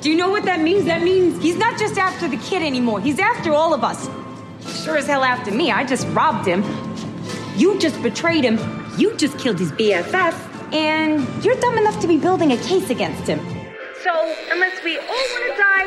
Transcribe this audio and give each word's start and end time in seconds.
Do 0.00 0.10
you 0.10 0.16
know 0.16 0.30
what 0.30 0.44
that 0.44 0.60
means? 0.60 0.84
That 0.84 1.02
means 1.02 1.42
he's 1.42 1.56
not 1.56 1.78
just 1.78 1.98
after 1.98 2.28
the 2.28 2.36
kid 2.36 2.62
anymore, 2.62 3.00
he's 3.00 3.18
after 3.18 3.52
all 3.52 3.72
of 3.74 3.82
us. 3.82 4.08
Sure 4.84 4.96
as 4.96 5.06
hell 5.06 5.24
after 5.24 5.50
me. 5.50 5.70
I 5.70 5.84
just 5.84 6.06
robbed 6.08 6.46
him. 6.46 6.62
You 7.56 7.78
just 7.78 8.00
betrayed 8.02 8.44
him. 8.44 8.58
You 8.98 9.16
just 9.16 9.38
killed 9.38 9.58
his 9.58 9.72
BFF. 9.72 10.34
And 10.72 11.44
you're 11.44 11.56
dumb 11.56 11.78
enough 11.78 12.00
to 12.00 12.08
be 12.08 12.18
building 12.18 12.52
a 12.52 12.56
case 12.56 12.90
against 12.90 13.26
him. 13.26 13.40
So, 14.02 14.34
unless 14.50 14.82
we 14.84 14.98
all 14.98 15.06
want 15.06 15.44
to 15.46 15.56
die. 15.56 15.86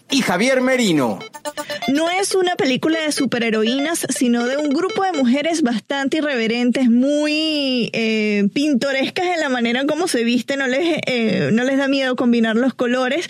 Y 0.11 0.21
Javier 0.21 0.61
Merino. 0.61 1.19
No 1.87 2.09
es 2.09 2.35
una 2.35 2.55
película 2.55 2.99
de 3.01 3.11
superheroínas, 3.11 4.05
sino 4.09 4.45
de 4.45 4.57
un 4.57 4.69
grupo 4.69 5.03
de 5.03 5.13
mujeres 5.13 5.61
bastante 5.61 6.17
irreverentes, 6.17 6.89
muy 6.89 7.89
eh, 7.93 8.47
pintorescas 8.53 9.25
en 9.25 9.39
la 9.39 9.49
manera 9.49 9.81
en 9.81 9.87
cómo 9.87 10.07
se 10.07 10.23
visten, 10.23 10.59
no 10.59 10.67
les, 10.67 10.99
eh, 11.07 11.49
no 11.51 11.63
les 11.63 11.77
da 11.77 11.87
miedo 11.87 12.15
combinar 12.15 12.55
los 12.55 12.73
colores 12.73 13.27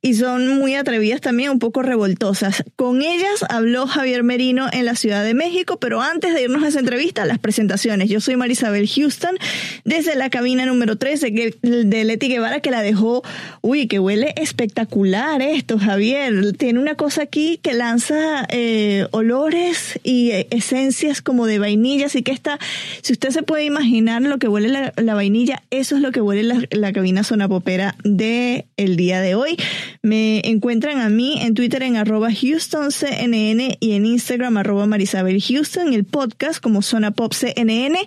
y 0.00 0.14
son 0.14 0.48
muy 0.48 0.74
atrevidas 0.74 1.20
también, 1.20 1.50
un 1.50 1.58
poco 1.58 1.82
revoltosas. 1.82 2.64
Con 2.76 3.02
ellas 3.02 3.44
habló 3.48 3.86
Javier 3.86 4.22
Merino 4.22 4.68
en 4.72 4.84
la 4.84 4.96
Ciudad 4.96 5.24
de 5.24 5.34
México, 5.34 5.78
pero 5.78 6.00
antes 6.00 6.34
de 6.34 6.42
irnos 6.42 6.62
a 6.62 6.68
esa 6.68 6.80
entrevista, 6.80 7.24
las 7.24 7.38
presentaciones. 7.38 8.08
Yo 8.08 8.20
soy 8.20 8.36
Marisabel 8.36 8.88
Houston, 8.88 9.36
desde 9.84 10.14
la 10.14 10.30
cabina 10.30 10.66
número 10.66 10.96
3 10.96 11.20
de, 11.20 11.56
de 11.62 12.04
Leti 12.04 12.28
Guevara, 12.28 12.60
que 12.60 12.70
la 12.70 12.82
dejó, 12.82 13.22
uy, 13.60 13.86
que 13.86 13.98
huele 13.98 14.34
espectacular 14.36 15.42
esto, 15.42 15.78
Javier. 15.78 16.11
Tiene 16.58 16.78
una 16.78 16.94
cosa 16.94 17.22
aquí 17.22 17.58
que 17.62 17.74
lanza 17.74 18.46
eh, 18.50 19.06
olores 19.10 19.98
y 20.02 20.30
eh, 20.30 20.46
esencias 20.50 21.22
como 21.22 21.46
de 21.46 21.58
vainilla, 21.58 22.06
así 22.06 22.22
que 22.22 22.32
está, 22.32 22.58
si 23.02 23.12
usted 23.12 23.30
se 23.30 23.42
puede 23.42 23.64
imaginar 23.64 24.22
lo 24.22 24.38
que 24.38 24.48
huele 24.48 24.68
la, 24.68 24.92
la 24.96 25.14
vainilla, 25.14 25.62
eso 25.70 25.96
es 25.96 26.02
lo 26.02 26.12
que 26.12 26.20
huele 26.20 26.42
la, 26.42 26.62
la 26.70 26.92
cabina 26.92 27.24
zona 27.24 27.48
popera 27.48 27.96
de 28.04 28.66
el 28.76 28.96
día 28.96 29.20
de 29.20 29.34
hoy. 29.34 29.56
Me 30.02 30.40
encuentran 30.44 31.00
a 31.00 31.08
mí 31.08 31.40
en 31.40 31.54
Twitter 31.54 31.82
en 31.82 31.96
arroba 31.96 32.28
HoustonCNN 32.28 33.76
y 33.80 33.92
en 33.92 34.06
Instagram 34.06 34.56
arroba 34.56 34.86
Marisabel 34.86 35.40
Houston, 35.40 35.92
el 35.92 36.04
podcast 36.04 36.60
como 36.60 36.82
Zona 36.82 37.12
Pop 37.12 37.32
CNN, 37.32 37.98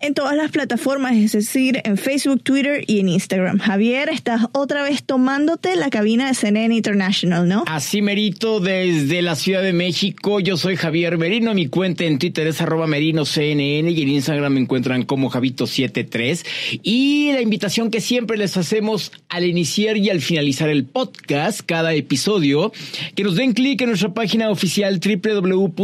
en 0.00 0.14
todas 0.14 0.36
las 0.36 0.50
plataformas, 0.50 1.14
es 1.14 1.32
decir, 1.32 1.80
en 1.84 1.96
Facebook, 1.96 2.42
Twitter 2.42 2.84
y 2.86 3.00
en 3.00 3.08
Instagram. 3.08 3.58
Javier, 3.58 4.08
estás 4.08 4.42
otra 4.52 4.82
vez 4.82 5.02
tomándote 5.04 5.76
la 5.76 5.90
cabina 5.90 6.28
de 6.28 6.34
CNN 6.34 6.74
International, 6.74 7.41
¿no? 7.44 7.64
Así 7.66 8.02
merito 8.02 8.60
desde 8.60 9.22
la 9.22 9.36
Ciudad 9.36 9.62
de 9.62 9.72
México. 9.72 10.40
Yo 10.40 10.56
soy 10.56 10.76
Javier 10.76 11.18
Merino. 11.18 11.54
Mi 11.54 11.66
cuenta 11.66 12.04
en 12.04 12.18
Twitter 12.18 12.46
es 12.46 12.60
arroba 12.60 12.86
merino 12.86 13.24
y 13.36 14.02
en 14.02 14.08
Instagram 14.08 14.52
me 14.54 14.60
encuentran 14.60 15.04
como 15.04 15.30
Javito73. 15.30 16.44
Y 16.82 17.32
la 17.32 17.40
invitación 17.40 17.90
que 17.90 18.00
siempre 18.00 18.36
les 18.36 18.56
hacemos 18.56 19.12
al 19.28 19.44
iniciar 19.44 19.96
y 19.96 20.10
al 20.10 20.20
finalizar 20.20 20.68
el 20.68 20.84
podcast, 20.84 21.60
cada 21.64 21.94
episodio, 21.94 22.72
que 23.14 23.24
nos 23.24 23.36
den 23.36 23.52
clic 23.52 23.80
en 23.82 23.88
nuestra 23.88 24.12
página 24.14 24.50
oficial 24.50 25.00
www.cnne.com 25.00 25.82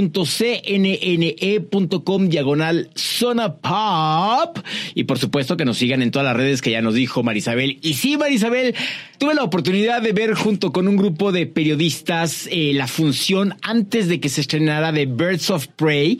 diagonal 2.28 2.90
zona 2.94 3.56
pop. 3.56 4.58
Y 4.94 5.04
por 5.04 5.18
supuesto 5.18 5.56
que 5.56 5.64
nos 5.64 5.78
sigan 5.78 6.02
en 6.02 6.10
todas 6.10 6.26
las 6.26 6.36
redes 6.36 6.62
que 6.62 6.70
ya 6.70 6.82
nos 6.82 6.94
dijo 6.94 7.22
Marisabel. 7.22 7.78
Y 7.82 7.94
sí, 7.94 8.16
Marisabel, 8.16 8.74
tuve 9.18 9.34
la 9.34 9.42
oportunidad 9.42 10.00
de 10.02 10.12
ver 10.12 10.34
junto 10.34 10.72
con 10.72 10.88
un 10.88 10.96
grupo 10.96 11.32
de 11.32 11.46
periodistas 11.46 12.48
eh, 12.50 12.72
la 12.74 12.86
función 12.86 13.54
antes 13.62 14.08
de 14.08 14.20
que 14.20 14.28
se 14.28 14.40
estrenara 14.40 14.92
de 14.92 15.06
Birds 15.06 15.50
of 15.50 15.66
Prey 15.76 16.18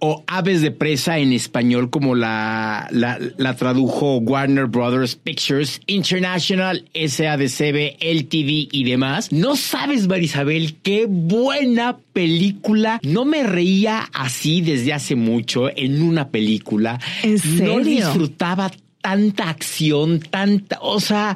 o 0.00 0.22
Aves 0.28 0.62
de 0.62 0.70
Presa 0.70 1.18
en 1.18 1.32
español, 1.32 1.90
como 1.90 2.14
la, 2.14 2.86
la, 2.92 3.18
la 3.36 3.56
tradujo 3.56 4.18
Warner 4.18 4.66
Brothers 4.66 5.16
Pictures 5.16 5.80
International, 5.86 6.84
SADCB, 6.94 7.96
LTV 8.00 8.68
y 8.70 8.84
demás. 8.84 9.32
No 9.32 9.56
sabes, 9.56 10.06
Marisabel, 10.06 10.76
qué 10.84 11.06
buena 11.08 11.98
película. 12.12 13.00
No 13.02 13.24
me 13.24 13.42
reía 13.42 14.08
así 14.12 14.60
desde 14.60 14.92
hace 14.92 15.16
mucho 15.16 15.68
en 15.76 16.00
una 16.00 16.28
película. 16.28 17.00
¿En 17.24 17.32
No 17.64 17.78
serio? 17.78 17.82
disfrutaba 17.82 18.70
tanta 19.00 19.48
acción, 19.48 20.20
tanta, 20.20 20.78
o 20.80 21.00
sea, 21.00 21.34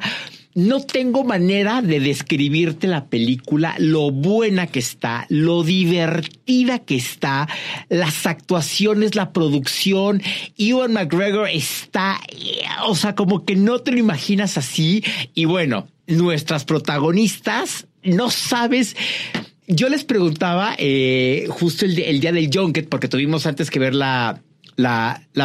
no 0.55 0.81
tengo 0.81 1.23
manera 1.23 1.81
de 1.81 1.99
describirte 1.99 2.87
la 2.87 3.05
película, 3.05 3.75
lo 3.79 4.11
buena 4.11 4.67
que 4.67 4.79
está, 4.79 5.25
lo 5.29 5.63
divertida 5.63 6.79
que 6.79 6.95
está, 6.95 7.47
las 7.89 8.25
actuaciones, 8.25 9.15
la 9.15 9.33
producción. 9.33 10.21
Ewan 10.57 10.93
McGregor 10.93 11.49
está, 11.49 12.19
eh, 12.29 12.61
o 12.85 12.95
sea, 12.95 13.15
como 13.15 13.45
que 13.45 13.55
no 13.55 13.79
te 13.79 13.91
lo 13.91 13.97
imaginas 13.97 14.57
así. 14.57 15.03
Y 15.33 15.45
bueno, 15.45 15.87
nuestras 16.07 16.65
protagonistas, 16.65 17.87
no 18.03 18.29
sabes. 18.29 18.95
Yo 19.67 19.89
les 19.89 20.03
preguntaba 20.03 20.75
eh, 20.77 21.47
justo 21.49 21.85
el, 21.85 22.19
día 22.19 22.31
del 22.31 22.49
Junket, 22.53 22.89
porque 22.89 23.07
tuvimos 23.07 23.45
antes 23.45 23.71
que 23.71 23.79
ver 23.79 23.95
la 23.95 24.41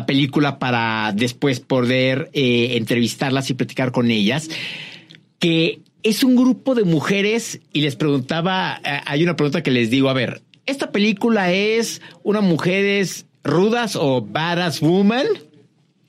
película 0.06 0.58
para 0.58 1.12
después 1.14 1.60
poder 1.60 2.28
eh, 2.32 2.76
entrevistarlas 2.76 3.48
y 3.50 3.54
platicar 3.54 3.92
con 3.92 4.10
ellas, 4.10 4.50
que 5.38 5.80
es 6.02 6.24
un 6.24 6.36
grupo 6.36 6.74
de 6.74 6.84
mujeres 6.84 7.60
y 7.72 7.80
les 7.80 7.96
preguntaba, 7.96 8.80
eh, 8.84 9.00
hay 9.04 9.22
una 9.22 9.36
pregunta 9.36 9.62
que 9.62 9.70
les 9.70 9.90
digo, 9.90 10.08
a 10.08 10.14
ver, 10.14 10.42
¿esta 10.66 10.92
película 10.92 11.52
es 11.52 12.00
una 12.22 12.40
mujeres 12.40 13.26
rudas 13.44 13.96
o 13.96 14.22
badass 14.22 14.80
woman? 14.80 15.26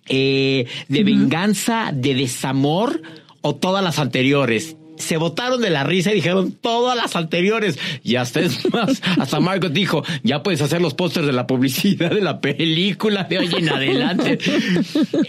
Eh, 0.08 0.66
¿De 0.88 1.04
venganza, 1.04 1.92
de 1.94 2.16
desamor 2.16 3.02
o 3.42 3.56
todas 3.56 3.84
las 3.84 4.00
anteriores? 4.00 4.76
se 5.00 5.18
botaron 5.18 5.62
de 5.62 5.70
la 5.70 5.84
risa 5.84 6.12
y 6.12 6.16
dijeron 6.16 6.52
todas 6.52 6.96
las 6.96 7.16
anteriores. 7.16 7.80
Y 8.04 8.18
hasta 8.18 8.42
es 8.42 8.72
más, 8.72 9.02
hasta 9.18 9.40
Margot 9.40 9.72
dijo, 9.72 10.04
ya 10.24 10.44
puedes 10.44 10.62
hacer 10.62 10.82
los 10.82 10.94
pósters 10.94 11.26
de 11.26 11.34
la 11.34 11.48
publicidad 11.48 12.12
de 12.12 12.22
la 12.22 12.42
película 12.42 13.24
de 13.24 13.40
hoy 13.40 13.50
en 13.58 13.70
adelante. 13.70 14.38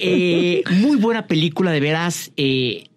Eh, 0.02 0.62
muy 0.70 0.96
buena 0.96 1.26
película, 1.26 1.70
de 1.70 1.80
veras. 1.80 2.32
Eh, 2.36 2.89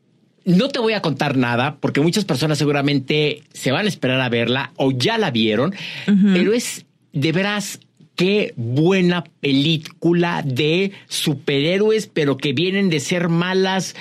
no 0.45 0.69
te 0.69 0.79
voy 0.79 0.93
a 0.93 1.01
contar 1.01 1.37
nada 1.37 1.77
porque 1.79 2.01
muchas 2.01 2.25
personas 2.25 2.57
seguramente 2.57 3.43
se 3.53 3.71
van 3.71 3.85
a 3.85 3.89
esperar 3.89 4.19
a 4.21 4.29
verla 4.29 4.71
o 4.75 4.91
ya 4.91 5.17
la 5.17 5.31
vieron, 5.31 5.73
pero 6.33 6.53
es 6.53 6.85
de 7.13 7.31
veras 7.31 7.79
qué 8.15 8.53
buena 8.57 9.23
película 9.39 10.43
de 10.45 10.91
superhéroes, 11.07 12.07
pero 12.07 12.37
que 12.37 12.53
vienen 12.53 12.89
de 12.89 12.99
ser 12.99 13.29
malas. 13.29 13.95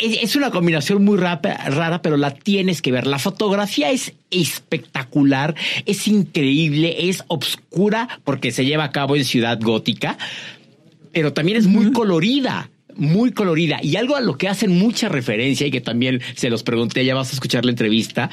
Es, 0.00 0.36
una 0.36 0.50
combinación 0.50 1.04
muy 1.04 1.18
rapa- 1.18 1.56
rara, 1.70 2.02
pero 2.02 2.16
la 2.16 2.32
tienes 2.32 2.80
que 2.80 2.92
ver. 2.92 3.06
La 3.06 3.18
fotografía 3.18 3.90
es 3.90 4.12
espectacular, 4.30 5.56
es 5.86 6.06
increíble, 6.06 7.08
es 7.08 7.24
obscura 7.26 8.08
porque 8.22 8.52
se 8.52 8.64
lleva 8.64 8.84
a 8.84 8.92
cabo 8.92 9.16
en 9.16 9.24
Ciudad 9.24 9.58
Gótica, 9.60 10.16
pero 11.12 11.32
también 11.32 11.58
es 11.58 11.66
muy 11.66 11.90
colorida. 11.92 12.70
Muy 12.98 13.32
colorida. 13.32 13.78
Y 13.82 13.96
algo 13.96 14.14
a 14.16 14.20
lo 14.20 14.36
que 14.36 14.48
hacen 14.48 14.78
mucha 14.78 15.08
referencia 15.08 15.66
y 15.66 15.70
que 15.70 15.80
también 15.80 16.20
se 16.36 16.50
los 16.50 16.62
pregunté, 16.62 17.04
ya 17.04 17.14
vas 17.14 17.30
a 17.30 17.32
escuchar 17.32 17.64
la 17.64 17.70
entrevista. 17.70 18.28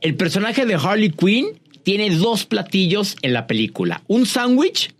El 0.00 0.14
personaje 0.16 0.66
de 0.66 0.74
Harley 0.74 1.10
Quinn 1.10 1.58
tiene 1.84 2.10
dos 2.10 2.44
platillos 2.44 3.16
en 3.22 3.32
la 3.32 3.46
película. 3.46 4.02
Un 4.08 4.26
sándwich, 4.26 4.92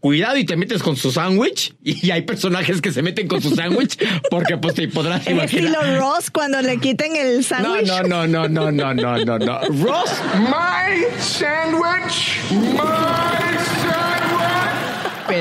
cuidado 0.00 0.38
y 0.38 0.44
te 0.44 0.56
metes 0.56 0.82
con 0.82 0.96
su 0.96 1.12
sándwich 1.12 1.74
y 1.84 2.10
hay 2.10 2.22
personajes 2.22 2.80
que 2.80 2.90
se 2.90 3.02
meten 3.02 3.28
con 3.28 3.42
su 3.42 3.54
sándwich 3.54 3.98
porque 4.30 4.56
pues 4.56 4.74
te 4.74 4.88
podrás 4.88 5.26
imaginar. 5.28 5.74
estilo 5.84 5.98
Ross 6.00 6.30
cuando 6.30 6.62
le 6.62 6.78
quiten 6.78 7.16
el 7.16 7.36
No, 7.36 7.42
sándwich. 7.42 7.86
no, 7.86 8.02
no, 8.04 8.26
no, 8.26 8.48
no, 8.48 8.70
no, 8.70 8.94
no, 8.94 9.18
no, 9.24 9.38
no. 9.38 9.60
Ross, 9.84 10.10
My 10.38 11.04
sandwich! 11.20 12.40
My! 12.50 13.39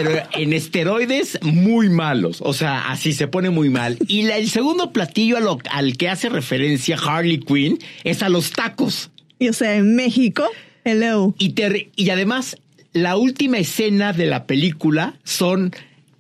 Pero 0.04 0.22
en 0.34 0.54
esteroides 0.54 1.40
muy 1.42 1.90
malos. 1.90 2.40
O 2.42 2.54
sea, 2.54 2.90
así 2.92 3.14
se 3.14 3.28
pone 3.28 3.50
muy 3.50 3.70
mal. 3.70 3.98
Y 4.08 4.24
la- 4.24 4.38
el 4.38 4.50
segundo 4.50 4.92
platillo 4.92 5.38
a 5.38 5.40
lo- 5.40 5.60
al 5.72 5.98
que 5.98 6.10
hace 6.10 6.30
referencia 6.30 6.98
Harley 6.98 7.40
Quinn 7.40 7.80
es 8.04 8.24
a 8.24 8.30
los 8.30 8.52
tacos. 8.52 9.10
Y 9.40 9.50
o 9.50 9.54
sea, 9.54 9.76
en 9.76 9.96
México, 9.96 10.48
hello. 10.84 11.34
Y, 11.38 11.50
te- 11.50 11.90
y 11.96 12.10
además, 12.10 12.58
la 12.94 13.16
última 13.18 13.58
escena 13.58 14.14
de 14.14 14.26
la 14.26 14.46
película 14.46 15.18
son 15.24 15.74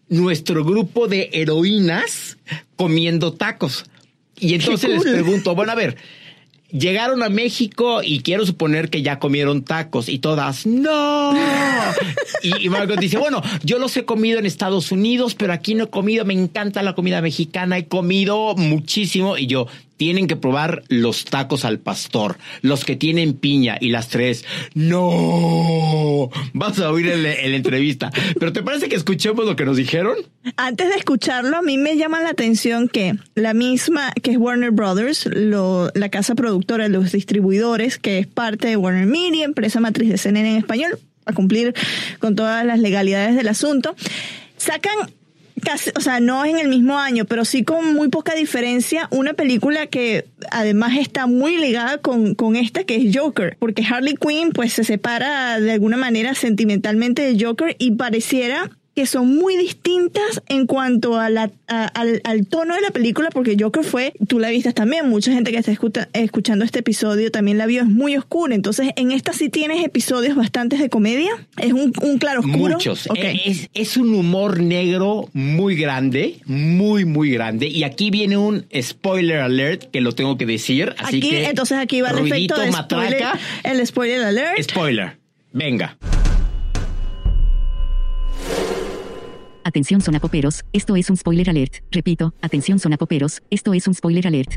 nuestro 0.07 0.63
grupo 0.65 1.07
de 1.07 1.29
heroínas 1.33 2.37
comiendo 2.75 3.33
tacos. 3.33 3.85
Y 4.39 4.53
entonces 4.53 4.89
les 4.89 5.03
pregunto, 5.03 5.53
bueno, 5.55 5.71
a 5.73 5.75
ver, 5.75 5.97
llegaron 6.71 7.23
a 7.23 7.29
México 7.29 8.01
y 8.03 8.21
quiero 8.21 8.45
suponer 8.45 8.89
que 8.89 9.01
ya 9.01 9.19
comieron 9.19 9.63
tacos 9.63 10.07
y 10.09 10.19
todas, 10.19 10.65
no. 10.65 11.19
Y, 12.41 12.65
y 12.67 12.69
Margot 12.69 12.97
dice, 12.99 13.17
bueno, 13.17 13.41
yo 13.63 13.79
los 13.79 13.97
he 13.97 14.05
comido 14.05 14.39
en 14.39 14.45
Estados 14.45 14.91
Unidos, 14.93 15.35
pero 15.35 15.51
aquí 15.51 15.73
no 15.75 15.85
he 15.85 15.89
comido, 15.89 16.23
me 16.23 16.33
encanta 16.33 16.81
la 16.83 16.93
comida 16.95 17.21
mexicana, 17.21 17.77
he 17.77 17.87
comido 17.87 18.55
muchísimo 18.55 19.37
y 19.37 19.45
yo, 19.47 19.67
tienen 19.97 20.27
que 20.27 20.37
probar 20.37 20.83
los 20.87 21.25
tacos 21.25 21.65
al 21.65 21.79
pastor, 21.79 22.37
los 22.61 22.85
que 22.85 22.95
tienen 22.95 23.33
piña 23.33 23.77
y 23.81 23.89
las 23.89 24.07
tres, 24.07 24.45
no. 24.73 26.29
Vas 26.53 26.79
a 26.79 26.91
oír 26.91 27.07
el- 27.07 27.25
el 27.25 27.53
entrevista. 27.53 28.09
Pero 28.39 28.53
¿te 28.53 28.63
parece 28.63 28.87
que 28.89 28.95
escuchemos 28.95 29.45
lo 29.45 29.55
que 29.55 29.65
nos 29.65 29.75
dijeron? 29.77 30.15
Antes 30.55 30.89
de 30.89 30.95
escucharlo, 30.95 31.57
a 31.57 31.61
mí 31.61 31.77
me 31.77 31.97
llama 31.97 32.21
la 32.21 32.29
atención 32.29 32.87
que 32.87 33.15
la 33.35 33.53
misma, 33.53 34.11
que 34.21 34.31
es 34.31 34.37
Warner 34.37 34.71
Brothers, 34.71 35.27
la 35.33 36.09
casa 36.09 36.35
productora, 36.35 36.87
los 36.87 37.11
distribuidores, 37.11 37.97
que 37.97 38.19
es 38.19 38.27
parte 38.27 38.67
de 38.69 38.77
Warner 38.77 39.05
Media, 39.07 39.45
empresa 39.45 39.79
matriz 39.79 40.09
de 40.09 40.17
CNN 40.17 40.51
en 40.51 40.57
español, 40.57 40.97
a 41.29 41.33
cumplir 41.33 41.73
con 42.19 42.35
todas 42.35 42.65
las 42.65 42.79
legalidades 42.79 43.35
del 43.35 43.47
asunto, 43.47 43.95
sacan 44.57 44.93
casi, 45.59 45.91
o 45.95 46.01
sea, 46.01 46.19
no 46.19 46.45
en 46.45 46.57
el 46.57 46.67
mismo 46.67 46.97
año, 46.97 47.25
pero 47.25 47.45
sí 47.45 47.63
con 47.63 47.93
muy 47.93 48.09
poca 48.09 48.33
diferencia, 48.33 49.07
una 49.11 49.33
película 49.33 49.87
que 49.87 50.25
además 50.51 50.97
está 50.97 51.27
muy 51.27 51.57
ligada 51.57 51.99
con, 51.99 52.35
con 52.35 52.55
esta 52.55 52.83
que 52.83 52.95
es 52.95 53.15
Joker, 53.15 53.57
porque 53.59 53.83
Harley 53.83 54.15
Quinn 54.15 54.51
pues 54.51 54.73
se 54.73 54.83
separa 54.83 55.59
de 55.59 55.71
alguna 55.71 55.97
manera 55.97 56.33
sentimentalmente 56.35 57.21
de 57.21 57.43
Joker 57.43 57.75
y 57.79 57.91
pareciera 57.91 58.69
que 59.00 59.06
son 59.06 59.34
muy 59.38 59.56
distintas 59.56 60.42
en 60.50 60.68
cuanto 60.68 61.18
a 61.18 61.30
la, 61.30 61.50
a- 61.69 61.86
al, 61.86 62.19
al 62.25 62.46
tono 62.48 62.75
de 62.75 62.81
la 62.81 62.90
película, 62.90 63.30
porque 63.31 63.56
Joker 63.57 63.86
fue, 63.86 64.12
tú 64.28 64.40
la 64.40 64.50
viste 64.50 64.74
también, 64.74 65.07
mucha 65.07 65.31
gente 65.31 65.51
que 65.51 65.57
está 65.57 65.72
escuta- 65.72 66.10
escuchando 66.12 66.66
este 66.66 66.80
episodio 66.80 67.31
también 67.31 67.57
la 67.57 67.66
vio, 67.66 67.84
es 67.84 67.88
muy 67.88 68.18
oscura. 68.18 68.56
Entonces, 68.56 68.90
en 68.98 69.12
esta 69.13 69.31
sí 69.31 69.48
tienes 69.48 69.86
episodios 69.86 70.36
bastantes 70.36 70.81
de 70.81 70.90
comedia, 70.90 71.30
es 71.56 71.72
un, 71.72 71.94
un 72.01 72.18
claro 72.18 72.42
oscuro. 72.42 72.74
Muchos. 72.74 73.07
Es, 73.16 73.69
es 73.74 73.96
un 73.96 74.13
humor 74.13 74.60
negro 74.60 75.30
muy 75.31 75.78
grande, 75.78 76.42
muy, 76.46 77.06
muy 77.06 77.31
grande. 77.31 77.68
Y 77.68 77.84
aquí 77.86 78.12
viene 78.12 78.36
un 78.36 78.66
spoiler 78.81 79.38
alert 79.40 79.84
que 79.92 80.01
lo 80.01 80.12
tengo 80.12 80.38
que 80.38 80.46
decir. 80.46 80.94
Así 80.98 81.19
aquí, 81.19 81.30
que, 81.30 81.46
entonces 81.46 81.78
aquí 81.78 82.01
va 82.01 82.10
el 82.10 82.28
efecto 82.28 82.60
de 82.60 82.69
spoiler, 82.74 83.24
el 83.63 83.88
spoiler 83.88 84.22
alert. 84.24 84.62
spoiler. 84.62 85.18
Venga. 85.54 85.96
Atención 89.69 90.01
sonapoperos, 90.01 90.66
esto 90.74 90.95
es 90.95 91.12
un 91.12 91.16
spoiler 91.18 91.48
alert. 91.48 91.75
Repito, 91.92 92.33
atención 92.42 92.80
sonapoperos, 92.80 93.44
esto 93.51 93.71
es 93.75 93.86
un 93.88 93.94
spoiler 93.94 94.25
alert. 94.25 94.54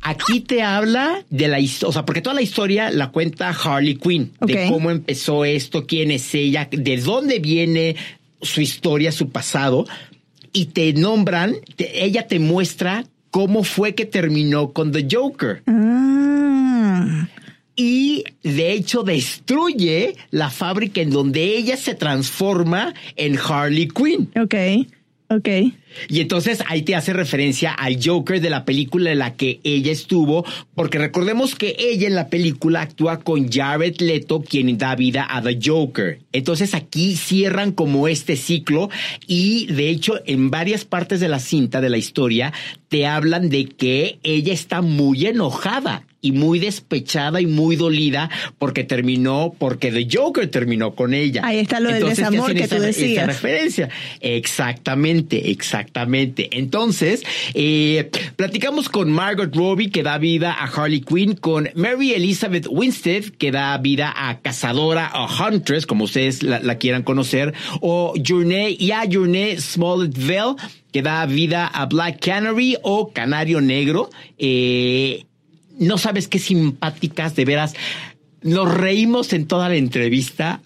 Aquí 0.00 0.38
te 0.42 0.62
habla 0.62 1.24
de 1.28 1.48
la 1.48 1.58
historia, 1.58 1.88
o 1.88 1.92
sea, 1.92 2.04
porque 2.06 2.22
toda 2.22 2.34
la 2.34 2.42
historia 2.42 2.88
la 2.92 3.10
cuenta 3.10 3.48
Harley 3.48 3.96
Quinn, 3.96 4.30
de 4.40 4.68
cómo 4.68 4.92
empezó 4.92 5.44
esto, 5.44 5.88
quién 5.88 6.12
es 6.12 6.32
ella, 6.36 6.68
de 6.70 6.98
dónde 6.98 7.40
viene 7.40 7.96
su 8.40 8.60
historia, 8.60 9.10
su 9.10 9.30
pasado, 9.30 9.86
y 10.52 10.66
te 10.66 10.92
nombran, 10.92 11.56
te- 11.74 12.04
ella 12.04 12.28
te 12.28 12.38
muestra 12.38 13.04
cómo 13.32 13.64
fue 13.64 13.96
que 13.96 14.04
terminó 14.06 14.72
con 14.72 14.92
The 14.92 15.08
Joker. 15.10 15.62
Ah, 15.66 16.09
y 17.80 18.24
de 18.42 18.72
hecho 18.72 19.04
destruye 19.04 20.14
la 20.30 20.50
fábrica 20.50 21.00
en 21.00 21.08
donde 21.08 21.56
ella 21.56 21.78
se 21.78 21.94
transforma 21.94 22.92
en 23.16 23.38
Harley 23.38 23.88
Quinn. 23.88 24.28
ok, 24.36 24.86
ok. 25.30 25.48
Y 26.10 26.20
entonces 26.20 26.62
ahí 26.68 26.82
te 26.82 26.94
hace 26.94 27.14
referencia 27.14 27.72
al 27.72 27.98
Joker 28.04 28.38
de 28.42 28.50
la 28.50 28.66
película 28.66 29.12
en 29.12 29.20
la 29.20 29.34
que 29.34 29.60
ella 29.64 29.92
estuvo, 29.92 30.44
porque 30.74 30.98
recordemos 30.98 31.54
que 31.54 31.74
ella 31.78 32.06
en 32.06 32.16
la 32.16 32.28
película 32.28 32.82
actúa 32.82 33.20
con 33.20 33.50
Jared 33.50 33.96
Leto, 34.00 34.42
quien 34.42 34.76
da 34.76 34.94
vida 34.94 35.26
a 35.30 35.40
The 35.40 35.58
Joker. 35.64 36.20
Entonces 36.32 36.74
aquí 36.74 37.16
cierran 37.16 37.72
como 37.72 38.08
este 38.08 38.36
ciclo 38.36 38.90
y 39.26 39.72
de 39.72 39.88
hecho 39.88 40.20
en 40.26 40.50
varias 40.50 40.84
partes 40.84 41.18
de 41.20 41.30
la 41.30 41.38
cinta, 41.38 41.80
de 41.80 41.88
la 41.88 41.96
historia, 41.96 42.52
te 42.90 43.06
hablan 43.06 43.48
de 43.48 43.68
que 43.68 44.18
ella 44.22 44.52
está 44.52 44.82
muy 44.82 45.24
enojada 45.24 46.04
y 46.22 46.32
muy 46.32 46.58
despechada 46.58 47.40
y 47.40 47.46
muy 47.46 47.76
dolida 47.76 48.28
porque 48.58 48.84
terminó, 48.84 49.54
porque 49.58 49.90
The 49.90 50.06
Joker 50.12 50.48
terminó 50.48 50.94
con 50.94 51.14
ella. 51.14 51.42
Ahí 51.44 51.58
está 51.58 51.80
lo 51.80 51.88
del 51.88 51.96
Entonces, 51.98 52.18
desamor 52.30 52.52
que 52.54 52.64
esa- 52.64 52.76
tú 52.76 52.82
esa 52.82 52.86
decías. 52.86 53.26
referencia. 53.26 53.88
Exactamente, 54.20 55.50
exactamente. 55.50 56.48
Entonces, 56.52 57.22
eh, 57.54 58.10
platicamos 58.36 58.88
con 58.88 59.10
Margot 59.10 59.54
Robbie, 59.54 59.90
que 59.90 60.02
da 60.02 60.18
vida 60.18 60.52
a 60.52 60.64
Harley 60.66 61.00
Quinn, 61.00 61.34
con 61.36 61.68
Mary 61.74 62.12
Elizabeth 62.12 62.66
Winstead, 62.68 63.24
que 63.38 63.50
da 63.50 63.76
vida 63.78 64.12
a 64.16 64.40
Cazadora 64.40 65.12
o 65.14 65.26
Huntress, 65.26 65.86
como 65.86 66.04
ustedes 66.04 66.42
la, 66.42 66.58
la 66.60 66.78
quieran 66.78 67.02
conocer, 67.02 67.54
o 67.80 68.14
Journey, 68.26 68.76
y 68.78 68.90
a 68.92 69.02
Journey 69.10 69.56
Smollett-Bell, 69.58 70.56
que 70.92 71.02
da 71.02 71.24
vida 71.26 71.66
a 71.66 71.86
Black 71.86 72.18
Canary 72.24 72.76
o 72.82 73.12
Canario 73.12 73.60
Negro. 73.60 74.10
Eh, 74.38 75.24
no 75.80 75.98
sabes 75.98 76.28
qué 76.28 76.38
simpáticas, 76.38 77.34
de 77.34 77.44
veras. 77.44 77.74
Nos 78.42 78.72
reímos 78.72 79.32
en 79.32 79.46
toda 79.46 79.68
la 79.68 79.76
entrevista. 79.76 80.60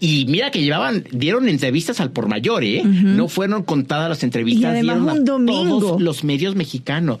Y 0.00 0.26
mira 0.26 0.50
que 0.50 0.62
llevaban, 0.62 1.04
dieron 1.12 1.48
entrevistas 1.48 2.00
al 2.00 2.10
por 2.10 2.28
mayor, 2.28 2.64
¿eh? 2.64 2.82
No 2.84 3.28
fueron 3.28 3.62
contadas 3.62 4.08
las 4.08 4.22
entrevistas. 4.22 4.62
Y 4.62 4.66
además 4.66 4.96
dieron 4.96 5.08
a 5.08 5.12
un 5.12 5.24
domingo. 5.24 5.80
Todos 5.80 6.02
los 6.02 6.24
medios 6.24 6.54
mexicanos. 6.56 7.18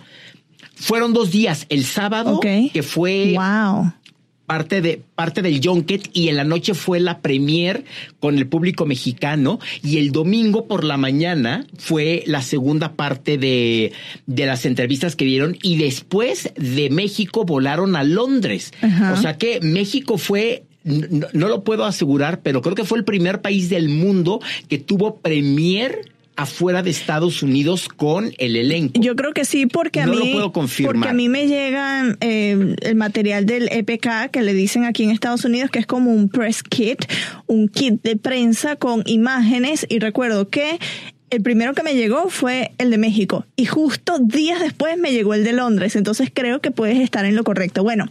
Fueron 0.74 1.12
dos 1.12 1.30
días. 1.30 1.66
El 1.68 1.84
sábado, 1.84 2.40
que 2.40 2.82
fue 2.82 3.34
Wow. 3.36 3.92
Parte 4.46 4.80
de 4.80 5.00
parte 5.14 5.42
del 5.42 5.60
junket 5.62 6.10
y 6.12 6.28
en 6.28 6.36
la 6.36 6.44
noche 6.44 6.74
fue 6.74 7.00
la 7.00 7.20
premier 7.20 7.84
con 8.20 8.36
el 8.36 8.46
público 8.46 8.86
mexicano 8.86 9.58
y 9.82 9.98
el 9.98 10.12
domingo 10.12 10.66
por 10.66 10.84
la 10.84 10.96
mañana 10.96 11.66
fue 11.78 12.22
la 12.26 12.42
segunda 12.42 12.92
parte 12.92 13.38
de, 13.38 13.92
de 14.26 14.46
las 14.46 14.66
entrevistas 14.66 15.16
que 15.16 15.24
dieron 15.24 15.56
y 15.62 15.76
después 15.76 16.52
de 16.56 16.90
México 16.90 17.44
volaron 17.44 17.96
a 17.96 18.04
Londres. 18.04 18.72
Ajá. 18.82 19.12
O 19.12 19.16
sea 19.16 19.38
que 19.38 19.60
México 19.60 20.18
fue 20.18 20.64
no, 20.84 21.26
no 21.32 21.48
lo 21.48 21.64
puedo 21.64 21.84
asegurar, 21.84 22.42
pero 22.42 22.60
creo 22.60 22.74
que 22.74 22.84
fue 22.84 22.98
el 22.98 23.04
primer 23.04 23.40
país 23.40 23.70
del 23.70 23.88
mundo 23.88 24.40
que 24.68 24.78
tuvo 24.78 25.16
premier 25.16 26.13
afuera 26.36 26.82
de 26.82 26.90
Estados 26.90 27.42
Unidos 27.42 27.88
con 27.88 28.32
el 28.38 28.56
elenco. 28.56 29.00
Yo 29.00 29.14
creo 29.16 29.32
que 29.32 29.44
sí, 29.44 29.66
porque 29.66 30.00
a 30.00 30.06
No 30.06 30.12
mí. 30.14 30.18
lo 30.18 30.32
puedo 30.32 30.52
confirmar. 30.52 30.94
Porque 30.94 31.08
a 31.08 31.12
mí 31.14 31.28
me 31.28 31.46
llegan 31.46 32.16
eh, 32.20 32.76
el 32.82 32.94
material 32.96 33.46
del 33.46 33.68
EPK 33.70 34.30
que 34.32 34.42
le 34.42 34.54
dicen 34.54 34.84
aquí 34.84 35.04
en 35.04 35.10
Estados 35.10 35.44
Unidos 35.44 35.70
que 35.70 35.78
es 35.78 35.86
como 35.86 36.12
un 36.12 36.28
press 36.28 36.62
kit, 36.62 37.04
un 37.46 37.68
kit 37.68 38.02
de 38.02 38.16
prensa 38.16 38.76
con 38.76 39.02
imágenes. 39.06 39.86
Y 39.88 39.98
recuerdo 39.98 40.48
que 40.48 40.78
el 41.30 41.42
primero 41.42 41.74
que 41.74 41.82
me 41.82 41.94
llegó 41.94 42.28
fue 42.28 42.72
el 42.78 42.90
de 42.90 42.98
México. 42.98 43.44
Y 43.56 43.66
justo 43.66 44.18
días 44.18 44.60
después 44.60 44.96
me 44.98 45.12
llegó 45.12 45.34
el 45.34 45.44
de 45.44 45.52
Londres. 45.52 45.96
Entonces 45.96 46.30
creo 46.32 46.60
que 46.60 46.70
puedes 46.70 47.00
estar 47.00 47.24
en 47.24 47.34
lo 47.34 47.44
correcto. 47.44 47.82
Bueno, 47.82 48.08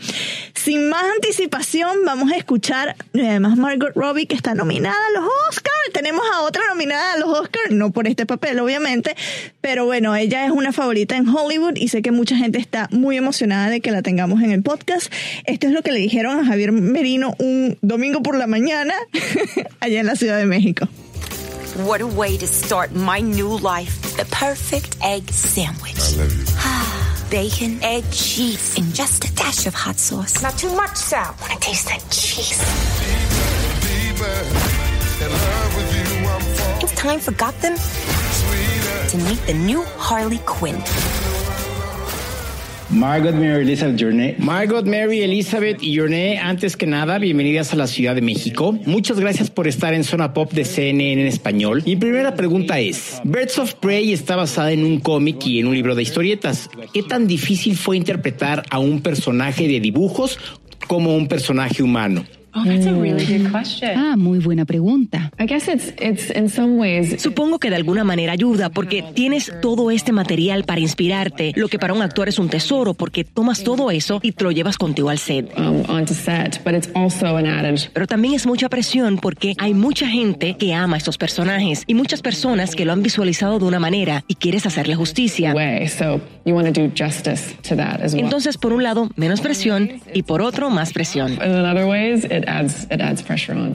sin 0.53 0.89
más 0.89 1.03
anticipación, 1.15 2.05
vamos 2.05 2.31
a 2.31 2.37
escuchar 2.37 2.95
y 3.13 3.21
además 3.21 3.57
Margot 3.57 3.93
Robbie, 3.95 4.25
que 4.25 4.35
está 4.35 4.55
nominada 4.55 4.95
a 4.95 5.19
los 5.19 5.29
Oscars. 5.49 5.73
Tenemos 5.93 6.23
a 6.33 6.41
otra 6.41 6.63
nominada 6.69 7.13
a 7.13 7.17
los 7.17 7.29
Oscars, 7.29 7.71
no 7.71 7.91
por 7.91 8.07
este 8.07 8.25
papel, 8.25 8.59
obviamente, 8.59 9.15
pero 9.61 9.85
bueno, 9.85 10.15
ella 10.15 10.45
es 10.45 10.51
una 10.51 10.71
favorita 10.73 11.15
en 11.15 11.27
Hollywood 11.27 11.75
y 11.75 11.89
sé 11.89 12.01
que 12.01 12.11
mucha 12.11 12.35
gente 12.35 12.57
está 12.57 12.87
muy 12.91 13.17
emocionada 13.17 13.69
de 13.69 13.81
que 13.81 13.91
la 13.91 14.01
tengamos 14.01 14.41
en 14.41 14.51
el 14.51 14.63
podcast. 14.63 15.11
Esto 15.45 15.67
es 15.67 15.73
lo 15.73 15.81
que 15.81 15.91
le 15.91 15.99
dijeron 15.99 16.39
a 16.39 16.45
Javier 16.45 16.71
Merino 16.71 17.35
un 17.39 17.77
domingo 17.81 18.21
por 18.21 18.37
la 18.37 18.47
mañana 18.47 18.93
allá 19.79 19.99
en 19.99 20.07
la 20.07 20.15
Ciudad 20.15 20.37
de 20.37 20.45
México. 20.45 20.87
What 21.75 22.01
a 22.01 22.07
way 22.07 22.37
to 22.37 22.45
start 22.45 22.93
my 22.93 23.19
new 23.19 23.57
life. 23.57 24.15
The 24.15 24.25
perfect 24.25 24.95
egg 25.01 25.27
sandwich. 25.31 25.97
I 25.97 26.17
love 26.17 26.37
you. 26.37 27.29
Bacon, 27.31 27.83
egg, 27.83 28.03
cheese, 28.11 28.77
and 28.77 28.93
just 28.93 29.25
a 29.25 29.33
dash 29.33 29.65
of 29.65 29.73
hot 29.73 29.97
sauce. 29.97 30.43
Not 30.43 30.55
too 30.55 30.71
much, 30.75 30.95
Sal. 30.95 31.35
I 31.35 31.41
wanna 31.41 31.59
taste 31.59 31.87
that 31.87 32.01
cheese. 32.11 32.61
It's 36.83 36.93
time 36.93 37.19
for 37.19 37.31
Gotham 37.31 37.73
to 39.09 39.17
meet 39.17 39.43
the 39.47 39.55
new 39.55 39.81
Harley 39.97 40.41
Quinn. 40.45 40.79
Margot 42.93 43.33
Mary 43.33 43.63
Elizabeth 43.63 43.99
Journey. 43.99 44.35
Margot 44.37 44.85
Mary 44.85 45.23
Elizabeth 45.23 45.81
y 45.81 45.97
Journey, 45.97 46.37
antes 46.37 46.77
que 46.77 46.85
nada, 46.85 47.17
bienvenidas 47.17 47.73
a 47.73 47.75
la 47.75 47.87
Ciudad 47.87 48.13
de 48.13 48.21
México. 48.21 48.77
Muchas 48.85 49.19
gracias 49.19 49.49
por 49.49 49.67
estar 49.67 49.95
en 49.95 50.03
Zona 50.03 50.33
Pop 50.33 50.51
de 50.51 50.63
CNN 50.63 51.13
en 51.13 51.27
español. 51.27 51.81
Mi 51.87 51.95
primera 51.95 52.35
pregunta 52.35 52.79
es, 52.79 53.19
Birds 53.23 53.57
of 53.57 53.73
Prey 53.75 54.13
está 54.13 54.35
basada 54.35 54.71
en 54.71 54.85
un 54.85 54.99
cómic 54.99 55.43
y 55.47 55.59
en 55.59 55.67
un 55.67 55.73
libro 55.73 55.95
de 55.95 56.03
historietas. 56.03 56.69
¿Qué 56.93 57.01
tan 57.01 57.25
difícil 57.25 57.75
fue 57.77 57.97
interpretar 57.97 58.63
a 58.69 58.77
un 58.77 59.01
personaje 59.01 59.67
de 59.67 59.79
dibujos 59.79 60.37
como 60.87 61.15
un 61.15 61.27
personaje 61.27 61.81
humano? 61.81 62.23
Oh, 62.55 62.63
that's 62.65 62.85
a 62.85 62.93
really 62.93 63.25
good 63.25 63.51
question. 63.51 63.91
Ah, 63.97 64.15
muy 64.15 64.39
buena 64.39 64.65
pregunta. 64.65 65.31
I 65.39 65.45
guess 65.45 65.67
it's 65.67 65.93
it's 65.99 66.29
in 66.29 66.49
some 66.49 66.77
ways 66.77 67.21
Supongo 67.21 67.57
que 67.59 67.69
de 67.69 67.75
alguna 67.75 68.03
manera 68.03 68.33
ayuda 68.33 68.69
porque 68.69 69.03
tienes 69.13 69.51
todo 69.61 69.89
este 69.91 70.11
material 70.11 70.63
para 70.63 70.79
inspirarte, 70.79 71.53
lo 71.55 71.67
que 71.67 71.79
para 71.79 71.93
un 71.93 72.01
actor 72.01 72.29
es 72.29 72.39
un 72.39 72.49
tesoro 72.49 72.93
porque 72.93 73.23
tomas 73.23 73.63
todo 73.63 73.89
eso 73.91 74.19
y 74.21 74.31
te 74.33 74.43
lo 74.43 74.51
llevas 74.51 74.77
contigo 74.77 75.09
al 75.09 75.17
set. 75.17 75.51
um, 75.57 75.83
onto 75.89 76.13
set, 76.13 76.61
but 76.63 76.73
it's 76.73 76.89
also 76.95 77.37
an 77.37 77.45
added 77.47 77.79
Pero 77.93 78.05
también 78.07 78.33
es 78.35 78.45
mucha 78.45 78.69
presión 78.69 79.17
porque 79.17 79.55
hay 79.57 79.73
mucha 79.73 80.07
gente 80.07 80.55
que 80.57 80.73
ama 80.73 80.95
a 80.95 80.97
estos 80.97 81.17
personajes 81.17 81.83
y 81.87 81.93
muchas 81.95 82.21
personas 82.21 82.75
que 82.75 82.85
lo 82.85 82.91
han 82.91 83.01
visualizado 83.03 83.57
de 83.59 83.65
una 83.65 83.79
manera 83.79 84.23
y 84.27 84.35
quieres 84.35 84.65
hacerle 84.65 84.95
justicia. 84.95 85.53
way. 85.53 85.87
So 85.87 86.21
you 86.45 86.53
want 86.53 86.73
to 86.73 86.81
do 86.81 86.91
justice 86.95 87.55
to 87.67 87.75
that 87.75 88.01
as 88.01 88.13
well. 88.13 88.23
Entonces, 88.23 88.57
por 88.57 88.73
un 88.73 88.83
lado, 88.83 89.09
menos 89.15 89.41
presión 89.41 89.89
y 90.13 90.23
por 90.23 90.41
otro, 90.41 90.69
más 90.69 90.93
presión. 90.93 91.31
And 91.41 91.53
in 91.55 91.65
other 91.65 91.85
ways, 91.85 92.25
it 92.25 92.42
adds 92.47 92.85
it 92.91 93.01
adds 93.01 93.21
pressure 93.21 93.57
on. 93.57 93.73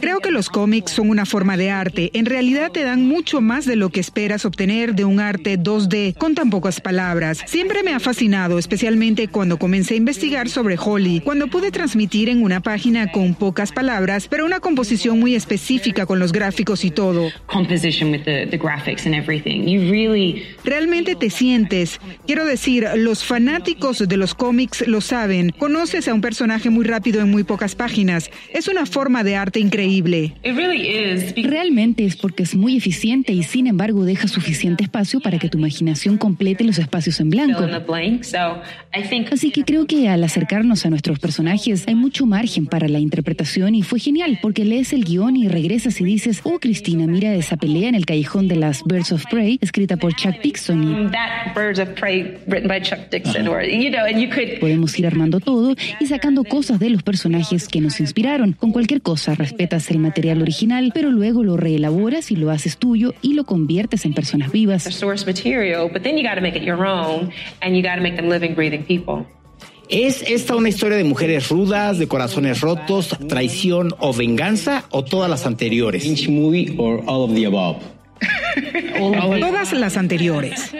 Creo 0.00 0.20
que 0.20 0.30
los 0.30 0.48
cómics 0.48 0.92
son 0.92 1.10
una 1.10 1.26
forma 1.26 1.56
de 1.56 1.70
arte. 1.70 2.10
En 2.14 2.26
realidad 2.26 2.70
te 2.72 2.82
dan 2.82 3.06
mucho 3.06 3.40
más 3.40 3.66
de 3.66 3.76
lo 3.76 3.90
que 3.90 4.00
esperas 4.00 4.44
obtener 4.44 4.94
de 4.94 5.04
un 5.04 5.20
arte 5.20 5.58
2D 5.58 6.16
con 6.16 6.34
tan 6.34 6.50
pocas 6.50 6.80
palabras. 6.80 7.40
Siempre 7.46 7.82
me 7.82 7.92
ha 7.92 8.00
fascinado, 8.00 8.58
especialmente 8.58 9.28
cuando 9.28 9.58
comencé 9.58 9.94
a 9.94 9.96
investigar 9.98 10.48
sobre 10.48 10.76
Holly, 10.78 11.20
cuando 11.20 11.48
pude 11.48 11.70
transmitir 11.70 12.28
en 12.28 12.42
una 12.42 12.60
página 12.60 13.12
con 13.12 13.34
pocas 13.34 13.72
palabras, 13.72 14.28
pero 14.28 14.46
una 14.46 14.60
composición 14.60 15.20
muy 15.20 15.34
específica 15.34 16.06
con 16.06 16.18
los 16.18 16.32
gráficos 16.32 16.84
y 16.84 16.90
todo. 16.90 17.30
composition 17.46 18.10
with 18.10 18.24
the, 18.24 18.46
the 18.46 18.58
graphics 18.58 19.06
and 19.06 19.14
everything. 19.14 19.66
You 19.66 19.90
really 19.90 20.42
Realmente 20.64 21.14
te 21.14 21.30
sientes. 21.30 22.00
Quiero 22.26 22.44
decir, 22.44 22.86
los 22.96 23.24
fanáticos 23.24 23.98
de 24.06 24.16
los 24.16 24.34
cómics 24.34 24.86
lo 24.86 25.00
saben. 25.00 25.50
Conoces 25.50 26.08
a 26.08 26.14
un 26.14 26.20
personaje 26.20 26.70
muy 26.70 26.84
rápido 26.84 27.20
en 27.20 27.30
muy 27.30 27.44
pocas 27.44 27.74
páginas. 27.74 27.89
Es 28.52 28.68
una 28.68 28.86
forma 28.86 29.24
de 29.24 29.36
arte 29.36 29.60
increíble. 29.60 30.32
it 30.42 30.54
really 30.54 30.88
is 30.88 31.34
Realmente 31.36 32.04
es 32.04 32.16
porque 32.16 32.42
es 32.42 32.54
muy 32.54 32.76
eficiente 32.76 33.32
y 33.32 33.42
sin 33.42 33.66
embargo 33.66 34.04
deja 34.04 34.28
suficiente 34.28 34.84
espacio 34.84 35.20
para 35.20 35.38
que 35.38 35.48
tu 35.48 35.58
imaginación 35.58 36.16
complete 36.16 36.64
los 36.64 36.78
espacios 36.78 37.20
en 37.20 37.30
blanco. 37.30 37.66
Así 39.32 39.50
que 39.50 39.64
creo 39.64 39.86
que 39.86 40.08
al 40.08 40.24
acercarnos 40.24 40.86
a 40.86 40.90
nuestros 40.90 41.18
personajes 41.18 41.84
hay 41.86 41.94
mucho 41.94 42.26
margen 42.26 42.66
para 42.66 42.88
la 42.88 42.98
interpretación 42.98 43.74
y 43.74 43.82
fue 43.82 43.98
genial 43.98 44.38
porque 44.40 44.64
lees 44.64 44.92
el 44.92 45.04
guion 45.04 45.36
y 45.36 45.48
regresas 45.48 46.00
y 46.00 46.04
dices, 46.04 46.40
oh 46.44 46.58
Cristina, 46.58 47.06
mira 47.06 47.34
esa 47.34 47.56
pelea 47.56 47.88
en 47.88 47.94
el 47.94 48.06
callejón 48.06 48.48
de 48.48 48.56
las 48.56 48.82
Birds 48.84 49.12
of 49.12 49.24
Prey 49.30 49.58
escrita 49.60 49.96
por 49.96 50.14
Chuck 50.14 50.40
Dixon 50.42 51.10
could 54.30 54.60
podemos 54.60 54.98
ir 54.98 55.06
armando 55.06 55.40
todo 55.40 55.74
y 56.00 56.06
sacando 56.06 56.44
cosas 56.44 56.78
de 56.78 56.90
los 56.90 57.02
personajes 57.02 57.68
que 57.68 57.79
nos 57.80 58.00
inspiraron. 58.00 58.52
Con 58.52 58.72
cualquier 58.72 59.02
cosa 59.02 59.34
respetas 59.34 59.90
el 59.90 59.98
material 59.98 60.42
original, 60.42 60.92
pero 60.94 61.10
luego 61.10 61.42
lo 61.42 61.56
reelaboras 61.56 62.30
y 62.30 62.36
lo 62.36 62.50
haces 62.50 62.78
tuyo 62.78 63.14
y 63.22 63.34
lo 63.34 63.44
conviertes 63.44 64.04
en 64.04 64.14
personas 64.14 64.52
vivas. 64.52 64.84
source 64.84 65.26
material, 65.26 65.88
but 65.92 66.02
then 66.02 66.16
you 66.16 66.22
got 66.22 66.34
to 66.34 66.40
make 66.40 66.56
it 66.56 66.62
your 66.62 66.84
own, 66.84 67.32
and 67.62 67.74
you 67.74 67.82
got 67.82 67.96
to 67.96 68.02
make 68.02 68.16
them 68.16 68.28
living, 68.28 68.54
breathing 68.54 68.84
people. 68.84 69.26
¿Es 69.88 70.22
esta 70.22 70.54
una 70.54 70.68
historia 70.68 70.96
de 70.96 71.02
mujeres 71.02 71.48
rudas, 71.48 71.98
de 71.98 72.06
corazones 72.06 72.60
rotos, 72.60 73.08
traición 73.28 73.92
o 73.98 74.12
venganza 74.12 74.84
o 74.90 75.02
todas 75.02 75.28
las 75.28 75.46
anteriores? 75.46 76.04
Lynch 76.04 76.28
movie 76.28 76.76
or 76.78 77.02
all 77.06 77.24
of 77.24 77.34
the 77.34 77.44
above? 77.46 77.78
Todas 79.40 79.72
las 79.72 79.96
anteriores. 79.96 80.72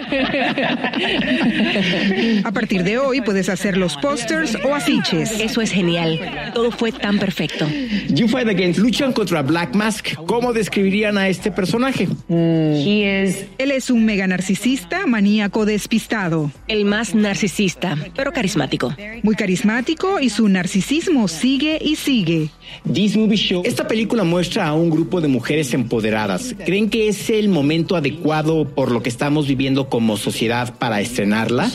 A 2.44 2.52
partir 2.52 2.84
de 2.84 2.98
hoy 2.98 3.20
puedes 3.20 3.48
hacer 3.48 3.76
los 3.76 3.96
pósters 3.96 4.56
o 4.64 4.74
afiches. 4.74 5.40
Eso 5.40 5.60
es 5.60 5.70
genial. 5.70 6.50
Todo 6.54 6.70
fue 6.70 6.92
tan 6.92 7.18
perfecto. 7.18 7.66
You 8.08 8.28
Fight 8.28 8.48
Against 8.48 8.80
luchan 8.80 9.12
contra 9.12 9.42
Black 9.42 9.74
Mask. 9.74 10.14
¿Cómo 10.26 10.52
describirían 10.52 11.16
a 11.16 11.28
este 11.28 11.50
personaje? 11.50 12.08
He 12.28 13.24
is 13.24 13.46
Él 13.58 13.70
es 13.70 13.90
un 13.90 14.04
mega 14.04 14.26
narcisista, 14.26 15.06
maníaco 15.06 15.64
despistado. 15.64 16.50
El 16.68 16.84
más 16.84 17.14
narcisista, 17.14 17.96
pero 18.14 18.32
carismático. 18.32 18.94
Muy 19.22 19.34
carismático 19.34 20.20
y 20.20 20.28
su 20.30 20.48
narcisismo 20.48 21.28
sigue 21.28 21.78
y 21.80 21.96
sigue. 21.96 22.50
This 22.92 23.16
movie 23.16 23.36
show 23.36 23.62
Esta 23.64 23.86
película 23.86 24.24
muestra 24.24 24.68
a 24.68 24.74
un 24.74 24.90
grupo 24.90 25.20
de 25.20 25.28
mujeres 25.28 25.72
empoderadas. 25.74 26.54
¿Creen 26.64 26.88
que 26.90 27.08
es 27.08 27.29
el 27.38 27.48
momento 27.48 27.96
adecuado 27.96 28.66
por 28.66 28.90
lo 28.90 29.02
que 29.02 29.08
estamos 29.08 29.46
viviendo 29.46 29.88
como 29.88 30.16
sociedad 30.16 30.74
para 30.78 31.00
estrenarla? 31.00 31.70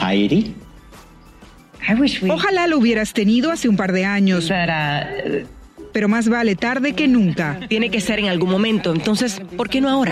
Ojalá 2.30 2.68
lo 2.68 2.78
hubieras 2.78 3.14
tenido 3.14 3.52
hace 3.52 3.70
un 3.70 3.78
par 3.78 3.92
de 3.92 4.06
años, 4.06 4.50
uh 4.50 5.56
pero 5.96 6.10
más 6.10 6.28
vale 6.28 6.58
tarde 6.58 6.92
que 6.92 7.08
nunca. 7.08 7.58
Tiene 7.70 7.90
que 7.90 8.02
ser 8.02 8.20
en 8.20 8.26
algún 8.26 8.50
momento, 8.50 8.94
entonces, 8.94 9.42
¿por 9.56 9.70
qué 9.70 9.80
no 9.80 9.90
ahora? 9.90 10.12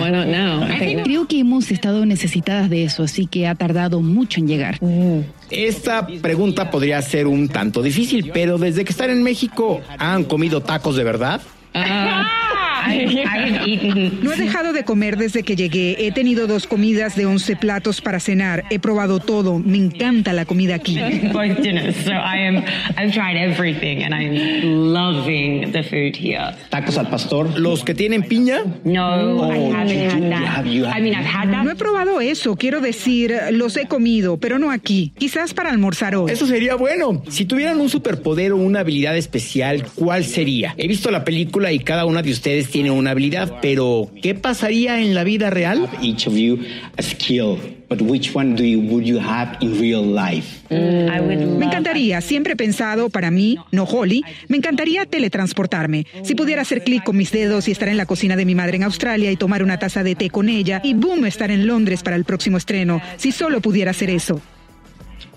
Creo 1.04 1.28
que 1.28 1.40
hemos 1.40 1.72
estado 1.72 2.06
necesitadas 2.06 2.70
de 2.70 2.86
eso, 2.86 3.04
así 3.04 3.28
que 3.28 3.48
ha 3.48 3.56
tardado 3.56 4.00
mucho 4.00 4.40
en 4.40 4.48
llegar. 4.48 4.80
Esta 5.50 6.08
pregunta 6.08 6.72
podría 6.72 7.02
ser 7.02 7.28
un 7.28 7.50
tanto 7.50 7.82
difícil, 7.82 8.32
pero 8.34 8.58
desde 8.58 8.86
que 8.86 8.94
están 8.94 9.10
en 9.10 9.24
México, 9.24 9.82
¿han 9.98 10.24
comido 10.24 10.62
tacos 10.62 10.96
de 10.96 11.04
verdad? 11.04 11.42
Eaten 11.74 12.73
No 14.24 14.34
he 14.34 14.38
dejado 14.38 14.74
de 14.74 14.84
comer 14.84 15.18
desde 15.18 15.44
que 15.44 15.56
llegué. 15.56 15.96
He 16.08 16.12
tenido 16.12 16.48
dos 16.48 16.68
comidas 16.68 17.16
de 17.16 17.26
11 17.26 17.56
platos 17.56 18.02
para 18.02 18.20
cenar. 18.20 18.64
He 18.70 18.80
probado 18.80 19.20
todo. 19.20 19.60
Me 19.60 19.78
encanta 19.78 20.34
la 20.34 20.46
comida 20.46 20.76
aquí. 20.76 20.98
both 21.32 21.60
dinners, 21.62 21.96
so 22.04 22.12
I 22.12 22.48
am 22.48 22.64
I've 22.98 23.12
tried 23.14 23.38
everything, 23.38 24.04
and 24.04 24.14
I'm 24.14 24.94
loving 24.94 25.72
the 25.72 25.84
food 25.84 26.16
here. 26.16 26.54
Tacos 26.70 26.98
al 26.98 27.10
pastor. 27.10 27.60
¿Los 27.60 27.84
que 27.84 27.94
tienen 27.94 28.24
piña? 28.24 28.60
No, 28.84 29.52
I 29.52 29.72
haven't 29.74 29.90
you- 29.94 30.10
had 30.10 30.20
you 30.22 30.30
that. 30.30 30.46
have- 30.46 30.70
you 30.70 30.86
have- 30.86 30.98
I 30.98 31.02
mean, 31.02 31.14
I've 31.16 31.26
had 31.28 31.50
that. 31.52 31.64
No 31.64 31.72
he 31.72 31.76
probado 31.76 32.22
eso. 32.22 32.56
Quiero 32.56 32.82
decir, 32.82 33.34
los 33.52 33.76
he 33.78 33.86
comido, 33.88 34.38
pero 34.38 34.60
no 34.60 34.72
aquí. 34.72 35.14
Quizás 35.18 35.54
para 35.54 35.70
almorzar 35.70 36.16
hoy. 36.16 36.32
Eso 36.32 36.46
sería 36.48 36.76
bueno. 36.76 37.24
Si 37.30 37.46
tuvieran 37.46 37.80
un 37.80 37.90
superpoder 37.90 38.52
o 38.54 38.58
una 38.58 38.80
habilidad 38.82 39.16
especial, 39.18 39.86
¿cuál 39.96 40.24
sería? 40.26 40.74
He 40.78 40.88
visto 40.88 41.12
la 41.12 41.24
película 41.24 41.72
y 41.72 41.80
cada 41.80 42.06
una 42.06 42.22
de 42.22 42.32
ustedes 42.32 42.68
tiene 42.74 42.90
una 42.90 43.12
habilidad, 43.12 43.60
pero 43.62 44.10
¿qué 44.24 44.34
pasaría 44.34 45.00
en 45.00 45.14
la 45.14 45.24
vida 45.24 45.52
real? 45.52 45.88
Each 46.02 46.26
of 46.26 46.34
you 46.34 46.58
a 46.98 47.04
skill, 47.04 47.60
but 47.88 48.02
which 48.02 48.36
one 48.36 48.56
do 48.56 48.64
you 48.64 48.80
would 48.80 49.06
you 49.06 49.20
have 49.20 49.58
in 49.62 49.80
real 49.80 50.04
life? 50.04 50.64
I 50.72 51.22
would 51.22 51.60
Me 51.60 51.68
encantaría, 51.68 52.20
siempre 52.22 52.54
he 52.54 52.56
pensado, 52.56 53.12
para 53.12 53.30
mí, 53.30 53.60
no 53.72 53.84
Holly, 53.84 54.24
me 54.48 54.58
encantaría 54.58 55.06
teletransportarme. 55.06 56.08
Si 56.24 56.34
pudiera 56.34 56.64
hacer 56.64 56.84
clic 56.84 57.04
con 57.04 57.16
mis 57.16 57.32
dedos 57.32 57.68
y 57.68 57.72
estar 57.72 57.90
en 57.90 57.98
la 57.98 58.08
cocina 58.08 58.36
de 58.36 58.46
mi 58.46 58.56
madre 58.56 58.78
en 58.78 58.84
Australia 58.86 59.32
y 59.32 59.36
tomar 59.36 59.62
una 59.62 59.78
taza 59.78 60.02
de 60.02 60.16
té 60.16 60.32
con 60.32 60.50
ella 60.50 60.82
y 60.84 60.96
boom, 60.96 61.28
estar 61.28 61.52
en 61.52 61.68
Londres 61.68 62.02
para 62.02 62.16
el 62.16 62.26
próximo 62.26 62.58
estreno. 62.58 63.04
Si 63.18 63.32
solo 63.32 63.62
pudiera 63.62 63.92
hacer 63.92 64.10
eso. 64.10 64.42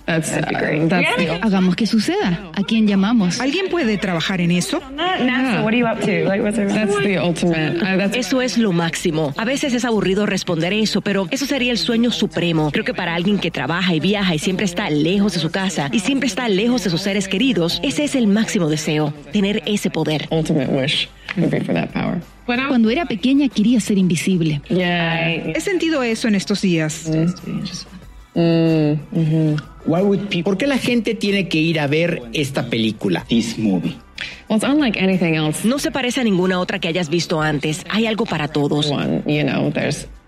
That's 0.07 0.33
uh, 0.33 0.87
that's 0.89 1.17
the 1.17 1.41
Hagamos 1.43 1.77
que 1.77 1.87
suceda. 1.87 2.51
¿A 2.55 2.63
quién 2.63 2.87
llamamos? 2.87 3.41
¿Alguien 3.41 3.69
puede 3.69 3.99
trabajar 3.99 4.41
en 4.41 4.53
eso? 4.53 4.81
NASA. 4.91 5.63
What 5.63 5.73
are 5.73 5.79
you 5.79 5.87
up 5.87 6.01
to? 6.01 6.25
Like, 6.25 6.43
what's 6.43 6.59
it? 6.59 6.69
that's 6.69 6.97
the 6.99 7.19
ultimate. 7.19 7.77
Uh, 7.83 7.99
that's 7.99 8.17
Eso 8.17 8.41
es 8.41 8.57
lo 8.57 8.73
máximo. 8.73 9.35
A 9.37 9.45
veces 9.45 9.75
es 9.75 9.85
aburrido 9.85 10.25
responder 10.27 10.73
eso, 10.73 11.01
pero 11.01 11.27
eso 11.31 11.47
sería 11.47 11.73
el 11.73 11.79
sueño 11.79 12.11
supremo. 12.11 12.71
Creo 12.71 12.85
que 12.85 12.95
para 12.95 13.15
alguien 13.15 13.39
que 13.39 13.51
trabaja 13.51 13.95
y 13.95 14.01
viaja 14.01 14.35
y 14.35 14.39
siempre 14.39 14.65
está 14.65 14.89
lejos 14.91 15.35
de 15.35 15.41
su 15.41 15.51
casa 15.51 15.89
y 15.93 16.01
siempre 16.01 16.29
está 16.29 16.49
lejos 16.49 16.85
de 16.85 16.91
sus 16.91 17.01
seres 17.01 17.29
queridos, 17.29 17.81
ese 17.83 18.05
es 18.05 18.15
el 18.15 18.27
máximo 18.27 18.69
deseo, 18.69 19.13
tener 19.33 19.63
ese 19.67 19.91
poder. 19.91 20.29
ultimate 20.31 20.69
wish 20.71 21.09
would 21.37 21.51
be 21.51 21.61
for 21.61 21.75
that 21.75 21.93
power. 21.93 22.21
Cuando 22.47 22.91
era 22.91 23.07
pequeña 23.07 23.49
quería 23.49 23.81
ser 23.81 23.99
invisible. 23.99 24.61
Yeah. 24.69 25.53
He 25.55 25.61
sentido 25.61 26.03
eso 26.03 26.29
en 26.29 26.37
estos 26.37 26.63
días. 26.63 27.11
Why 28.37 28.45
would 28.45 28.95
people 29.55 29.76
¿Por 30.45 30.57
qué 30.57 30.67
la 30.67 30.79
gente 30.79 31.15
tiene 31.15 31.49
que 31.49 31.59
ir 31.59 31.81
a 31.81 31.87
ver 31.87 32.23
esta 32.33 32.69
película? 32.69 33.25
this 33.29 33.59
movie? 33.59 34.06
Well, 34.49 34.59
it's 34.59 34.65
unlike 34.65 34.97
anything 35.01 35.35
else. 35.35 35.67
No 35.67 35.79
se 35.79 35.91
parece 35.91 36.21
a 36.21 36.25
ninguna 36.25 36.61
otra 36.61 36.79
que 36.79 36.89
hayas 36.89 37.09
visto 37.09 37.41
antes. 37.41 37.85
Hay 37.91 38.07
algo 38.07 38.27
para 38.27 38.49
todos. 38.49 38.93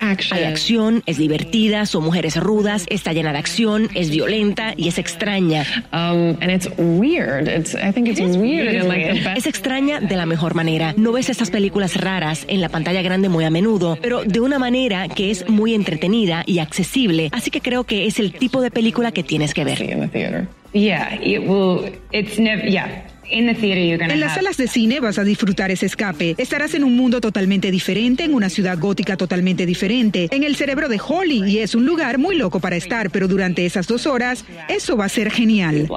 Hay 0.01 0.45
acción, 0.45 1.03
es 1.07 1.19
divertida, 1.19 1.87
son 1.87 2.05
mujeres 2.05 2.37
rudas, 2.37 2.87
está 2.89 3.13
llena 3.13 3.33
de 3.33 3.39
acción, 3.39 3.89
es 3.95 4.11
violenta 4.11 4.75
y 4.77 4.89
es 4.89 4.99
extraña. 4.99 5.65
And 5.91 6.51
it's 6.51 6.69
weird. 6.79 7.49
It's, 7.49 7.75
I 7.75 7.93
think 7.93 8.09
it's 8.09 8.21
weird 8.21 8.73
in 8.73 8.89
like 8.89 9.07
the 9.07 9.21
best 9.25 9.39
Es 9.39 9.47
extraña 9.47 10.01
de 10.01 10.17
la 10.17 10.27
mejor 10.27 10.55
manera. 10.55 10.95
No 10.97 11.13
ves 11.13 11.31
estas 11.31 11.51
películas 11.51 11.97
raras 11.97 12.45
en 12.49 12.61
la 12.61 12.69
pantalla 12.69 13.03
grande 13.03 13.29
muy 13.29 13.45
a 13.45 13.51
menudo, 13.51 13.99
pero 14.01 14.25
de 14.25 14.41
una 14.41 14.59
manera 14.59 15.09
que 15.09 15.31
es 15.31 15.49
muy 15.49 15.75
entretenida 15.75 16.45
y 16.47 16.61
accesible. 16.61 17.31
Así 17.33 17.51
que 17.51 17.61
creo 17.61 17.85
que 17.85 18.07
es 18.07 18.19
el 18.19 18.33
tipo 18.33 18.61
de 18.61 18.71
película 18.71 19.13
que 19.13 19.23
tienes 19.23 19.53
que 19.55 19.65
ver. 19.65 20.49
Yeah, 20.73 21.19
it 21.23 21.41
will. 21.49 21.93
It's 22.13 22.39
never. 22.39 22.69
Yeah, 22.69 23.08
En 24.15 24.21
las 24.21 24.35
salas 24.35 24.57
de 24.57 24.69
cine 24.69 25.01
vas 25.01 25.19
a 25.19 25.25
disfrutar 25.25 25.71
ese 25.71 25.87
escape. 25.87 26.35
Estarás 26.39 26.75
en 26.75 26.85
un 26.85 26.97
mundo 26.97 27.21
totalmente 27.21 27.71
diferente, 27.71 28.25
en 28.25 28.35
una 28.35 28.49
ciudad 28.49 28.79
gótica 28.79 29.17
totalmente 29.17 29.67
diferente, 29.67 30.29
en 30.31 30.45
el 30.45 30.57
cerebro 30.57 30.89
de 30.89 31.01
Holly 31.05 31.43
y 31.47 31.59
es 31.59 31.75
un 31.75 31.87
lugar 31.87 32.19
muy 32.19 32.37
loco 32.37 32.61
para 32.61 32.77
estar, 32.77 33.11
pero 33.11 33.29
durante 33.29 33.67
esas 33.67 33.87
dos 33.87 34.07
horas 34.07 34.45
eso 34.69 34.97
va 34.97 35.07
a 35.07 35.09
ser 35.09 35.31
genial. 35.31 35.89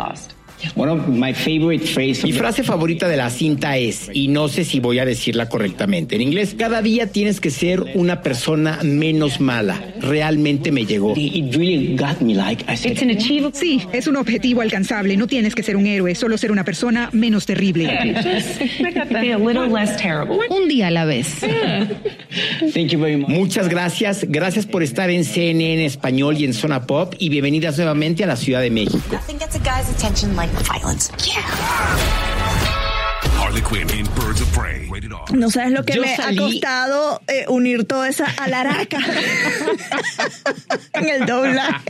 One 0.75 0.89
of 0.89 1.08
my 1.08 1.34
favorite 1.34 1.86
phrases. 1.86 2.24
Mi 2.24 2.32
frase 2.32 2.63
favorita 2.63 3.08
de 3.08 3.18
la 3.18 3.30
cinta 3.30 3.77
es, 3.77 4.10
y 4.13 4.27
no 4.27 4.48
sé 4.48 4.63
si 4.65 4.80
voy 4.80 5.00
a 5.00 5.06
decirla 5.06 5.50
correctamente 5.50 6.15
en 6.15 6.22
inglés, 6.22 6.56
cada 6.58 6.82
día 6.82 7.08
tienes 7.08 7.39
que 7.39 7.50
ser 7.50 7.84
una 7.96 8.22
persona 8.22 8.80
menos 8.84 9.39
mala. 9.39 9.82
Realmente 10.00 10.72
me 10.72 10.86
llegó. 10.86 11.13
It 11.15 11.56
really 11.56 11.96
got 11.96 12.22
me 12.22 12.34
like 12.34 12.63
I 12.72 12.75
said. 12.75 12.91
It's 12.91 13.01
an 13.01 13.12
achievable. 13.12 13.58
Sí, 13.58 13.82
es 13.91 14.08
un 14.08 14.18
objetivo 14.18 14.62
alcanzable. 14.62 15.18
No 15.18 15.27
tienes 15.27 15.56
que 15.56 15.63
ser 15.63 15.75
un 15.75 15.86
héroe, 15.88 16.15
solo 16.15 16.38
ser 16.38 16.51
una 16.51 16.63
persona 16.63 17.10
menos 17.12 17.46
terrible. 17.46 17.86
Be 19.12 19.34
a 19.34 19.38
little 19.38 19.68
less 19.68 19.96
terrible. 19.98 20.39
Un 20.50 20.68
día 20.68 20.88
a 20.88 20.91
la 20.91 21.06
vez. 21.06 21.39
Thank 22.74 22.91
you 22.91 23.00
very 23.00 23.18
much. 23.18 23.30
Muchas 23.30 23.70
gracias. 23.70 24.25
Gracias 24.27 24.65
por 24.65 24.84
estar 24.84 25.10
en 25.10 25.25
CNN 25.25 25.86
Español 25.86 26.38
y 26.38 26.46
en 26.46 26.53
Zona 26.53 26.86
Pop 26.86 27.15
y 27.20 27.30
bienvenidas 27.30 27.77
nuevamente 27.77 28.24
a 28.24 28.27
la 28.27 28.36
Ciudad 28.36 28.62
de 28.62 28.70
México. 28.72 29.20
Violence. 30.60 31.10
Harley 33.39 33.62
Quinn 33.63 33.89
in 33.98 34.05
Birds 34.15 34.41
of 34.41 34.48
Prey. 34.58 34.88
Rated 34.89 35.12
R. 35.12 35.38
No 35.38 35.50
sabes 35.50 35.72
lo 35.74 35.84
que 35.84 35.93
Yo 35.96 36.01
me 36.01 36.15
salí- 36.15 36.38
ha 36.38 36.41
costado 36.41 37.22
eh, 37.27 37.46
unir 37.50 37.86
toda 37.86 38.08
esa 38.10 38.25
alaraca 38.38 39.00
en 40.93 41.10
el 41.10 41.25
doblaje. 41.25 41.84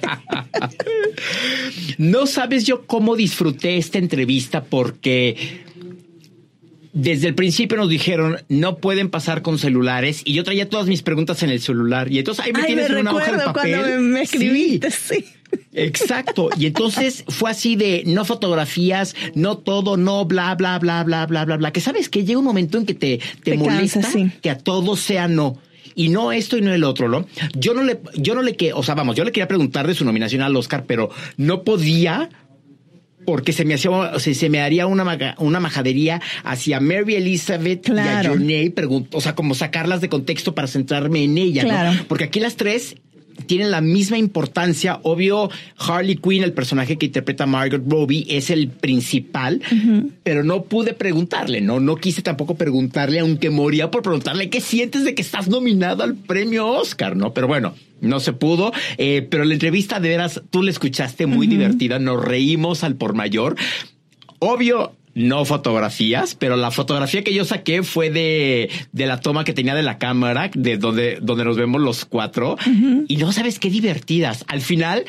No 1.98 2.26
sabes 2.28 2.66
yo 2.66 2.86
cómo 2.88 3.16
disfruté 3.16 3.78
esta 3.78 3.98
entrevista 3.98 4.64
porque 4.64 5.64
desde 6.94 7.28
el 7.30 7.36
principio 7.36 7.78
nos 7.78 7.90
dijeron 7.90 8.38
no 8.50 8.78
pueden 8.78 9.10
pasar 9.10 9.42
con 9.42 9.58
celulares 9.60 10.22
y 10.26 10.34
yo 10.34 10.44
traía 10.44 10.68
todas 10.70 10.88
mis 10.88 11.02
preguntas 11.04 11.42
en 11.44 11.50
el 11.50 11.62
celular 11.62 12.12
y 12.12 12.20
entonces 12.20 12.44
ahí 12.46 12.52
me 12.54 12.60
Ay, 12.60 12.64
me 12.64 12.68
tienes 12.84 12.90
en 12.92 12.98
una 12.98 13.12
hoja 13.14 13.26
de 13.26 13.32
recuerdo 13.32 13.54
papel. 13.54 13.72
cuando 13.72 13.88
me, 14.02 14.20
me 14.20 14.26
sí. 14.26 15.26
Exacto. 15.74 16.50
Y 16.58 16.66
entonces 16.68 17.24
fue 17.28 17.52
así 17.52 17.76
de 17.76 18.04
no 18.06 18.26
fotografías, 18.26 19.16
no 19.36 19.58
todo, 19.58 19.98
no 19.98 20.26
bla, 20.26 20.54
bla, 20.56 20.78
bla, 20.80 21.04
bla, 21.04 21.26
bla, 21.26 21.46
bla, 21.46 21.58
bla. 21.58 21.72
Que 21.72 21.82
sabes 21.82 22.10
que 22.10 22.24
llega 22.26 22.40
un 22.40 22.46
momento 22.46 22.78
en 22.78 22.86
que 22.86 22.94
te, 22.94 23.20
te, 23.44 23.52
Te 23.52 23.58
molesta 23.58 24.02
cansa, 24.02 24.18
sí. 24.18 24.32
que 24.42 24.50
a 24.50 24.58
todo 24.58 24.96
sea 24.96 25.28
no. 25.28 25.58
Y 25.96 26.10
no 26.10 26.32
esto 26.32 26.58
y 26.58 26.62
no 26.62 26.74
el 26.74 26.84
otro, 26.86 27.10
¿no? 27.10 27.26
Yo 27.54 27.74
no 27.74 27.84
le, 27.84 28.00
yo 28.16 28.34
no 28.34 28.42
le 28.42 28.56
que, 28.56 28.72
o 28.74 28.82
sea, 28.84 28.96
vamos, 28.96 29.16
yo 29.16 29.24
le 29.26 29.32
quería 29.32 29.48
preguntar 29.48 29.88
de 29.88 29.94
su 29.94 30.06
nominación 30.06 30.42
al 30.42 30.56
Oscar, 30.56 30.86
pero 30.88 31.10
no 31.38 31.64
podía 31.64 32.30
porque 33.26 33.54
se 33.54 33.66
me 33.66 33.76
hacía, 33.76 33.92
o 33.92 34.20
sea, 34.20 34.34
se 34.34 34.50
me 34.50 34.62
haría 34.62 34.88
una, 34.88 35.04
maga- 35.04 35.36
una 35.38 35.60
majadería 35.60 36.22
hacia 36.44 36.80
Mary 36.80 37.16
Elizabeth 37.16 37.88
y 37.88 37.92
a. 37.92 38.24
Journey, 38.26 38.74
o 39.12 39.22
sea, 39.22 39.36
como 39.36 39.54
sacarlas 39.54 40.02
de 40.02 40.10
contexto 40.10 40.56
para 40.56 40.68
centrarme 40.68 41.24
en 41.24 41.38
ella, 41.38 41.64
Claro. 41.64 41.94
¿no? 41.94 42.04
Porque 42.08 42.24
aquí 42.24 42.40
las 42.40 42.56
tres 42.56 42.96
tienen 43.42 43.72
la 43.72 43.82
misma 43.82 44.18
importancia. 44.18 45.00
Obvio, 45.04 45.50
Harley 45.78 46.16
Quinn, 46.16 46.44
el 46.44 46.54
personaje 46.54 46.98
que 46.98 47.08
interpreta 47.08 47.46
Margot 47.46 47.82
Robbie, 47.88 48.26
es 48.30 48.50
el 48.50 48.70
principal, 48.70 49.62
pero 50.24 50.44
no 50.44 50.64
pude 50.64 50.94
preguntarle, 50.94 51.62
no, 51.62 51.80
no 51.80 51.96
quise 51.96 52.22
tampoco 52.22 52.56
preguntarle, 52.56 53.20
aunque 53.20 53.50
moría 53.50 53.92
por 53.92 54.02
preguntarle 54.02 54.50
qué 54.50 54.62
sientes 54.62 55.04
de 55.04 55.16
que 55.16 55.22
estás 55.22 55.48
nominado 55.48 56.04
al 56.04 56.16
premio 56.16 56.68
Oscar, 56.68 57.16
¿no? 57.16 57.34
Pero 57.34 57.48
bueno. 57.48 57.74
No 58.02 58.20
se 58.20 58.34
pudo, 58.34 58.74
eh, 58.98 59.28
pero 59.30 59.46
la 59.46 59.54
entrevista 59.54 60.00
de 60.00 60.10
veras, 60.10 60.42
tú 60.50 60.64
la 60.64 60.72
escuchaste 60.72 61.28
muy 61.28 61.46
divertida, 61.46 62.00
nos 62.00 62.26
reímos 62.26 62.84
al 62.84 62.96
por 62.96 63.14
mayor. 63.14 63.56
Obvio, 64.40 64.96
no 65.14 65.46
fotografías, 65.46 66.36
pero 66.36 66.56
la 66.56 66.72
fotografía 66.72 67.24
que 67.24 67.34
yo 67.34 67.46
saqué 67.46 67.84
fue 67.84 68.10
de, 68.10 68.70
de 68.92 69.06
la 69.06 69.20
toma 69.20 69.44
que 69.44 69.54
tenía 69.54 69.76
de 69.76 69.84
la 69.84 69.98
cámara, 69.98 70.50
de 70.54 70.78
donde, 70.78 71.20
donde 71.22 71.46
nos 71.46 71.58
vemos 71.58 71.82
los 71.82 72.06
cuatro. 72.06 72.58
Y 73.08 73.18
no 73.18 73.32
sabes 73.32 73.60
qué 73.60 73.70
divertidas. 73.70 74.46
Al 74.48 74.62
final 74.62 75.06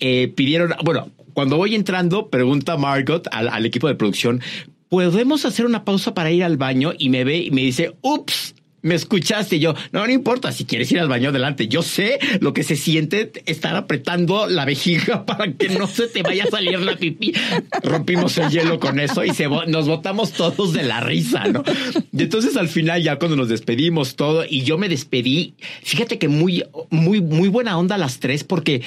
eh, 0.00 0.32
pidieron, 0.34 0.74
bueno, 0.84 1.10
cuando 1.32 1.56
voy 1.56 1.74
entrando, 1.74 2.28
pregunta 2.30 2.76
Margot 2.76 3.26
al, 3.30 3.48
al 3.48 3.66
equipo 3.66 3.88
de 3.88 3.94
producción, 3.94 4.40
¿podemos 4.88 5.44
hacer 5.44 5.66
una 5.66 5.84
pausa 5.84 6.14
para 6.14 6.30
ir 6.30 6.44
al 6.44 6.56
baño? 6.56 6.92
Y 6.98 7.10
me 7.10 7.24
ve 7.24 7.38
y 7.38 7.50
me 7.50 7.62
dice, 7.62 7.94
ups. 8.00 8.54
Me 8.84 8.94
escuchaste 8.94 9.56
y 9.56 9.60
yo, 9.60 9.74
no, 9.92 10.06
no 10.06 10.12
importa, 10.12 10.52
si 10.52 10.66
quieres 10.66 10.92
ir 10.92 11.00
al 11.00 11.08
baño 11.08 11.30
adelante. 11.30 11.68
Yo 11.68 11.82
sé 11.82 12.18
lo 12.40 12.52
que 12.52 12.62
se 12.62 12.76
siente 12.76 13.32
estar 13.46 13.74
apretando 13.76 14.46
la 14.46 14.66
vejiga 14.66 15.24
para 15.26 15.50
que 15.52 15.70
no 15.70 15.86
se 15.86 16.06
te 16.06 16.22
vaya 16.22 16.44
a 16.44 16.50
salir 16.50 16.78
la 16.80 16.94
pipí. 16.96 17.32
Rompimos 17.82 18.36
el 18.38 18.50
hielo 18.50 18.78
con 18.78 19.00
eso 19.00 19.24
y 19.24 19.30
se, 19.30 19.48
nos 19.48 19.88
botamos 19.88 20.32
todos 20.32 20.74
de 20.74 20.82
la 20.82 21.00
risa, 21.00 21.46
¿no? 21.46 21.64
Y 22.12 22.22
entonces 22.22 22.58
al 22.58 22.68
final 22.68 23.02
ya 23.02 23.18
cuando 23.18 23.36
nos 23.36 23.48
despedimos 23.48 24.16
todo 24.16 24.44
y 24.48 24.62
yo 24.64 24.76
me 24.76 24.90
despedí, 24.90 25.54
fíjate 25.82 26.18
que 26.18 26.28
muy, 26.28 26.64
muy, 26.90 27.22
muy 27.22 27.48
buena 27.48 27.78
onda 27.78 27.96
las 27.96 28.20
tres 28.20 28.44
porque 28.44 28.82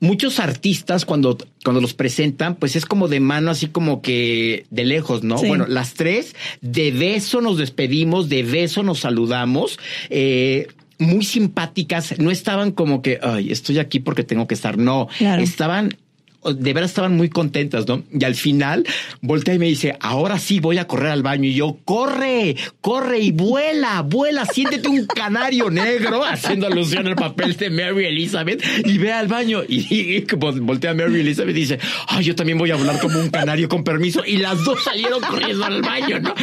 muchos 0.00 0.40
artistas 0.40 1.04
cuando, 1.04 1.36
cuando 1.64 1.80
los 1.80 1.94
presentan, 1.94 2.56
pues 2.56 2.74
es 2.74 2.86
como 2.86 3.06
de 3.08 3.20
mano, 3.20 3.50
así 3.50 3.68
como 3.68 4.02
que 4.02 4.64
de 4.70 4.84
lejos, 4.84 5.22
¿no? 5.22 5.38
Sí. 5.38 5.46
Bueno, 5.46 5.66
las 5.68 5.94
tres, 5.94 6.34
de 6.62 6.90
beso 6.90 7.40
nos 7.40 7.58
despedimos, 7.58 8.28
de 8.28 8.42
beso 8.42 8.82
nos 8.82 9.00
saludamos. 9.00 9.78
Eh, 10.08 10.68
muy 10.98 11.24
simpáticas, 11.24 12.18
no 12.18 12.30
estaban 12.30 12.72
como 12.72 13.00
que, 13.00 13.18
ay, 13.22 13.50
estoy 13.52 13.78
aquí 13.78 14.00
porque 14.00 14.22
tengo 14.24 14.46
que 14.46 14.54
estar. 14.54 14.76
No, 14.76 15.08
Claro. 15.18 15.42
estaban 15.42 15.96
de 16.44 16.72
veras 16.72 16.90
estaban 16.90 17.16
muy 17.16 17.28
contentas, 17.28 17.86
¿no? 17.86 18.02
Y 18.12 18.24
al 18.24 18.34
final 18.34 18.86
voltea 19.20 19.54
y 19.54 19.58
me 19.58 19.66
dice, 19.66 19.96
ahora 20.00 20.38
sí 20.38 20.60
voy 20.60 20.78
a 20.78 20.86
correr 20.86 21.10
al 21.10 21.22
baño. 21.22 21.44
Y 21.44 21.54
yo, 21.54 21.78
corre, 21.84 22.56
corre 22.80 23.18
y 23.18 23.32
vuela, 23.32 24.02
vuela, 24.02 24.46
siéntete 24.46 24.88
un 24.88 25.06
canario 25.06 25.70
negro, 25.70 26.24
haciendo 26.30 26.66
alusión 26.66 27.06
al 27.06 27.16
papel 27.16 27.56
de 27.56 27.70
Mary 27.70 28.06
Elizabeth, 28.06 28.62
y 28.84 28.98
ve 28.98 29.12
al 29.12 29.28
baño. 29.28 29.62
Y, 29.68 30.16
y 30.16 30.22
como 30.22 30.52
voltea 30.52 30.92
a 30.92 30.94
Mary 30.94 31.20
Elizabeth 31.20 31.56
y 31.56 31.60
dice, 31.60 31.78
ay, 32.08 32.24
yo 32.24 32.34
también 32.34 32.58
voy 32.58 32.70
a 32.70 32.76
volar 32.76 32.98
como 33.00 33.20
un 33.20 33.30
canario 33.30 33.68
con 33.68 33.84
permiso. 33.84 34.22
Y 34.24 34.38
las 34.38 34.64
dos 34.64 34.82
salieron 34.82 35.20
corriendo 35.20 35.64
al 35.64 35.82
baño, 35.82 36.20
¿no? 36.20 36.34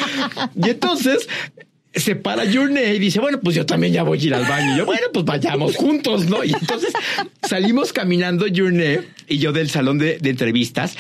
Y 0.56 0.70
entonces 0.70 1.28
se 2.00 2.16
para 2.16 2.52
Journey 2.52 2.96
y 2.96 3.00
dice, 3.00 3.20
bueno, 3.20 3.40
pues 3.40 3.56
yo 3.56 3.66
también 3.66 3.94
ya 3.94 4.04
voy 4.04 4.20
a 4.20 4.24
ir 4.24 4.34
al 4.34 4.46
baño. 4.46 4.76
Y 4.76 4.78
yo, 4.78 4.86
bueno, 4.86 5.08
pues 5.14 5.26
vayamos 5.26 5.76
juntos, 5.76 6.26
¿no? 6.28 6.44
Y 6.44 6.54
entonces 6.54 6.94
salimos 7.48 7.94
caminando 7.94 8.46
Journey 8.54 9.00
y 9.28 9.38
yo 9.38 9.52
del 9.52 9.70
salón 9.70 9.98
de, 9.98 10.18
de 10.20 10.30
entrevistas 10.30 10.96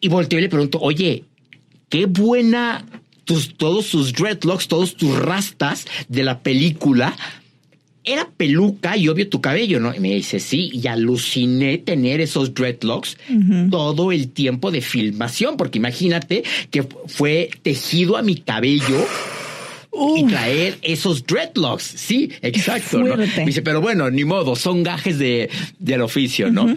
y 0.00 0.08
volteo 0.08 0.38
y 0.38 0.42
le 0.42 0.48
pregunto, 0.48 0.78
oye, 0.80 1.24
qué 1.88 2.06
buena 2.06 2.84
tus, 3.24 3.56
todos 3.56 3.90
tus 3.90 4.12
dreadlocks, 4.12 4.68
todos 4.68 4.96
tus 4.96 5.16
rastas 5.18 5.86
de 6.08 6.24
la 6.24 6.40
película. 6.40 7.16
Era 8.04 8.26
peluca 8.30 8.96
y 8.96 9.08
obvio 9.08 9.28
tu 9.28 9.42
cabello, 9.42 9.80
¿no? 9.80 9.94
Y 9.94 10.00
me 10.00 10.14
dice, 10.14 10.40
sí, 10.40 10.70
y 10.72 10.86
aluciné 10.86 11.76
tener 11.76 12.22
esos 12.22 12.54
dreadlocks 12.54 13.18
todo 13.70 14.12
el 14.12 14.30
tiempo 14.30 14.70
de 14.70 14.80
filmación, 14.80 15.58
porque 15.58 15.76
imagínate 15.76 16.42
que 16.70 16.88
fue 17.06 17.50
tejido 17.62 18.16
a 18.16 18.22
mi 18.22 18.36
cabello 18.36 19.06
y 20.16 20.24
traer 20.24 20.78
esos 20.82 21.26
dreadlocks. 21.26 21.82
Sí, 21.84 22.30
exacto. 22.42 22.98
¿no? 23.02 23.16
Me 23.16 23.26
dice, 23.46 23.62
pero 23.62 23.80
bueno, 23.80 24.10
ni 24.10 24.24
modo, 24.24 24.56
son 24.56 24.82
gajes 24.82 25.18
de, 25.18 25.50
del 25.78 26.00
oficio, 26.02 26.50
¿no? 26.50 26.76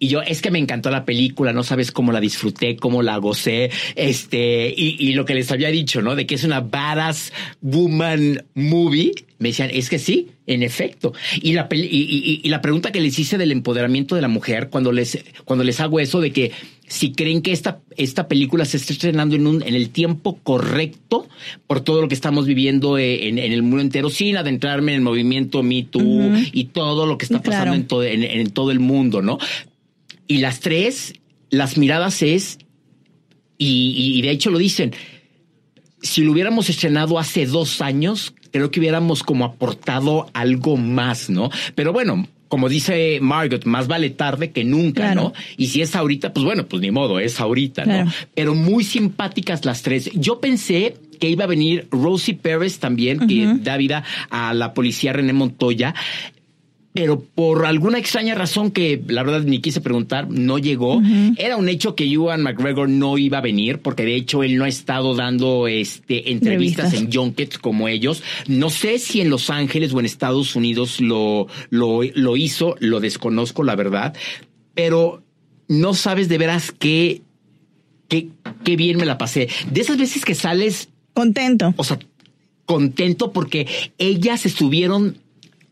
Y 0.00 0.08
yo, 0.08 0.20
es 0.22 0.42
que 0.42 0.50
me 0.50 0.58
encantó 0.58 0.90
la 0.90 1.04
película, 1.06 1.52
no 1.52 1.62
sabes 1.62 1.90
cómo 1.90 2.12
la 2.12 2.20
disfruté, 2.20 2.76
cómo 2.76 3.00
la 3.02 3.16
gocé, 3.16 3.70
este, 3.94 4.74
y, 4.76 4.96
y 4.98 5.12
lo 5.14 5.24
que 5.24 5.34
les 5.34 5.50
había 5.50 5.68
dicho, 5.68 6.02
¿no? 6.02 6.14
De 6.14 6.26
que 6.26 6.34
es 6.34 6.44
una 6.44 6.60
badass 6.60 7.32
woman 7.62 8.44
movie. 8.54 9.12
Me 9.38 9.48
decían, 9.50 9.70
es 9.72 9.88
que 9.88 9.98
sí, 9.98 10.28
en 10.46 10.62
efecto. 10.62 11.12
Y 11.40 11.52
la, 11.52 11.68
peli- 11.68 11.88
y, 11.90 12.02
y- 12.02 12.40
y 12.42 12.48
la 12.48 12.60
pregunta 12.60 12.92
que 12.92 13.00
les 13.00 13.18
hice 13.18 13.38
del 13.38 13.52
empoderamiento 13.52 14.14
de 14.14 14.20
la 14.22 14.28
mujer, 14.28 14.68
cuando 14.68 14.92
les, 14.92 15.24
cuando 15.44 15.64
les 15.64 15.80
hago 15.80 16.00
eso 16.00 16.20
de 16.20 16.32
que 16.32 16.52
si 16.86 17.12
creen 17.12 17.40
que 17.42 17.52
esta, 17.52 17.80
esta 17.96 18.28
película 18.28 18.64
se 18.64 18.76
está 18.76 18.92
estrenando 18.92 19.36
en, 19.36 19.46
un, 19.46 19.62
en 19.62 19.74
el 19.74 19.90
tiempo 19.90 20.38
correcto 20.42 21.26
por 21.66 21.80
todo 21.80 22.00
lo 22.02 22.08
que 22.08 22.14
estamos 22.14 22.46
viviendo 22.46 22.98
eh, 22.98 23.28
en, 23.28 23.38
en 23.38 23.52
el 23.52 23.62
mundo 23.62 23.80
entero, 23.80 24.10
sin 24.10 24.36
adentrarme 24.36 24.92
en 24.92 24.96
el 24.96 25.02
movimiento 25.02 25.62
Me 25.62 25.82
Too 25.84 26.32
y 26.52 26.64
todo 26.66 27.06
lo 27.06 27.16
que 27.18 27.24
está 27.24 27.38
pasando 27.42 27.64
Claro. 27.64 27.74
en, 27.74 27.86
todo, 27.86 28.02
en, 28.04 28.22
en 28.22 28.50
todo 28.50 28.70
el 28.70 28.80
mundo, 28.80 29.22
¿no? 29.22 29.38
Y 30.26 30.38
las 30.38 30.60
tres, 30.60 31.14
las 31.50 31.78
miradas 31.78 32.22
es 32.22 32.58
y, 33.56 34.14
y 34.18 34.22
de 34.22 34.30
hecho 34.30 34.50
lo 34.50 34.58
dicen, 34.58 34.92
si 36.02 36.22
lo 36.22 36.32
hubiéramos 36.32 36.68
estrenado 36.68 37.18
hace 37.18 37.46
dos 37.46 37.80
años, 37.80 38.34
creo 38.50 38.70
que 38.70 38.78
hubiéramos 38.80 39.22
como 39.22 39.44
aportado 39.46 40.28
algo 40.34 40.76
más, 40.76 41.30
¿no? 41.30 41.50
Pero 41.74 41.92
bueno, 41.92 42.28
como 42.48 42.68
dice 42.68 43.18
Margot, 43.20 43.64
más 43.64 43.88
vale 43.88 44.10
tarde 44.10 44.50
que 44.50 44.64
nunca, 44.64 45.14
¿no? 45.14 45.32
Y 45.56 45.66
si 45.66 45.82
es 45.82 45.96
ahorita, 45.96 46.32
pues 46.32 46.44
bueno, 46.44 46.66
pues 46.66 46.80
ni 46.82 46.90
modo, 46.90 47.18
es 47.18 47.40
ahorita, 47.40 47.84
¿no? 47.84 48.10
Pero 48.34 48.54
muy 48.54 48.84
simpáticas 48.84 49.64
las 49.64 49.82
tres. 49.82 50.10
Yo 50.14 50.40
pensé 50.40 50.96
que 51.18 51.28
iba 51.28 51.44
a 51.44 51.48
venir 51.48 51.88
Rosie 51.90 52.34
Pérez 52.34 52.78
también, 52.78 53.26
que 53.26 53.46
da 53.60 53.76
vida 53.76 54.04
a 54.30 54.54
la 54.54 54.74
policía 54.74 55.12
René 55.12 55.32
Montoya 55.32 55.94
pero 56.94 57.20
por 57.20 57.66
alguna 57.66 57.98
extraña 57.98 58.36
razón 58.36 58.70
que 58.70 59.02
la 59.08 59.24
verdad 59.24 59.42
ni 59.42 59.58
quise 59.58 59.80
preguntar, 59.80 60.30
no 60.30 60.58
llegó. 60.58 61.02
Era 61.36 61.56
un 61.56 61.68
hecho 61.68 61.96
que 61.96 62.04
Ewan 62.04 62.42
McGregor 62.42 62.88
no 62.88 63.18
iba 63.18 63.38
a 63.38 63.40
venir, 63.40 63.80
porque 63.80 64.04
de 64.04 64.14
hecho 64.14 64.44
él 64.44 64.56
no 64.56 64.62
ha 64.62 64.68
estado 64.68 65.16
dando 65.16 65.66
este 65.66 66.30
entrevistas 66.30 66.94
en 66.94 67.12
junkets 67.12 67.58
como 67.58 67.88
ellos. 67.88 68.22
No 68.46 68.70
sé 68.70 69.00
si 69.00 69.20
en 69.20 69.28
Los 69.28 69.50
Ángeles 69.50 69.92
o 69.92 69.98
en 69.98 70.06
Estados 70.06 70.54
Unidos 70.54 71.00
lo, 71.00 71.48
lo, 71.68 72.02
lo 72.14 72.36
hizo, 72.36 72.76
lo 72.78 73.00
desconozco, 73.00 73.64
la 73.64 73.74
verdad, 73.74 74.14
pero 74.74 75.20
no 75.66 75.94
sabes 75.94 76.28
de 76.28 76.38
veras 76.38 76.70
qué, 76.70 77.22
qué, 78.06 78.28
qué 78.62 78.76
bien 78.76 78.98
me 78.98 79.04
la 79.04 79.18
pasé. 79.18 79.48
De 79.68 79.80
esas 79.80 79.98
veces 79.98 80.24
que 80.24 80.36
sales 80.36 80.90
contento. 81.12 81.74
O 81.76 81.82
sea, 81.82 81.98
contento 82.66 83.32
porque 83.32 83.66
ellas 83.98 84.46
estuvieron 84.46 85.23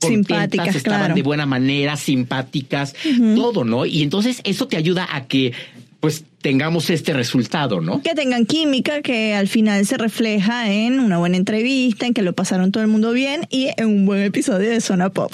simpáticas, 0.08 0.74
estaban 0.74 1.14
de 1.14 1.22
buena 1.22 1.46
manera, 1.46 1.96
simpáticas, 1.96 2.94
todo, 3.36 3.64
¿no? 3.64 3.86
Y 3.86 4.02
entonces 4.02 4.40
eso 4.44 4.68
te 4.68 4.76
ayuda 4.76 5.08
a 5.10 5.26
que 5.26 5.52
pues 6.00 6.24
tengamos 6.42 6.90
este 6.90 7.12
resultado, 7.14 7.80
¿no? 7.80 8.02
Que 8.02 8.14
tengan 8.14 8.44
química, 8.44 9.00
que 9.00 9.34
al 9.34 9.48
final 9.48 9.86
se 9.86 9.96
refleja 9.96 10.70
en 10.70 11.00
una 11.00 11.18
buena 11.18 11.36
entrevista, 11.36 12.06
en 12.06 12.14
que 12.14 12.22
lo 12.22 12.34
pasaron 12.34 12.72
todo 12.72 12.82
el 12.82 12.88
mundo 12.88 13.12
bien 13.12 13.46
y 13.48 13.68
en 13.76 13.86
un 13.86 14.06
buen 14.06 14.22
episodio 14.22 14.68
de 14.68 14.80
Zona 14.80 15.10
Pop. 15.10 15.32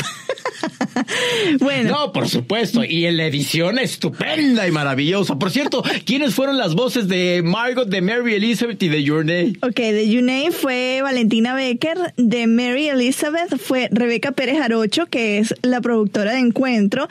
bueno. 1.60 1.90
No, 1.90 2.12
por 2.12 2.28
supuesto. 2.28 2.84
Y 2.84 3.06
en 3.06 3.16
la 3.16 3.26
edición 3.26 3.78
estupenda 3.78 4.68
y 4.68 4.70
maravillosa. 4.70 5.38
Por 5.38 5.50
cierto, 5.50 5.82
¿quiénes 6.04 6.34
fueron 6.34 6.58
las 6.58 6.74
voces 6.74 7.08
de 7.08 7.42
Margot, 7.42 7.88
de 7.88 8.02
Mary 8.02 8.34
Elizabeth 8.34 8.82
y 8.82 8.88
de 8.88 9.02
Your 9.02 9.24
Name? 9.24 9.54
Ok, 9.62 9.76
de 9.76 10.08
Your 10.08 10.22
Name 10.22 10.50
fue 10.52 11.00
Valentina 11.02 11.54
Becker, 11.54 11.96
de 12.16 12.46
Mary 12.46 12.88
Elizabeth 12.88 13.56
fue 13.58 13.88
Rebeca 13.90 14.32
Pérez 14.32 14.60
Arocho, 14.60 15.06
que 15.06 15.38
es 15.38 15.54
la 15.62 15.80
productora 15.80 16.32
de 16.32 16.40
Encuentro, 16.40 17.08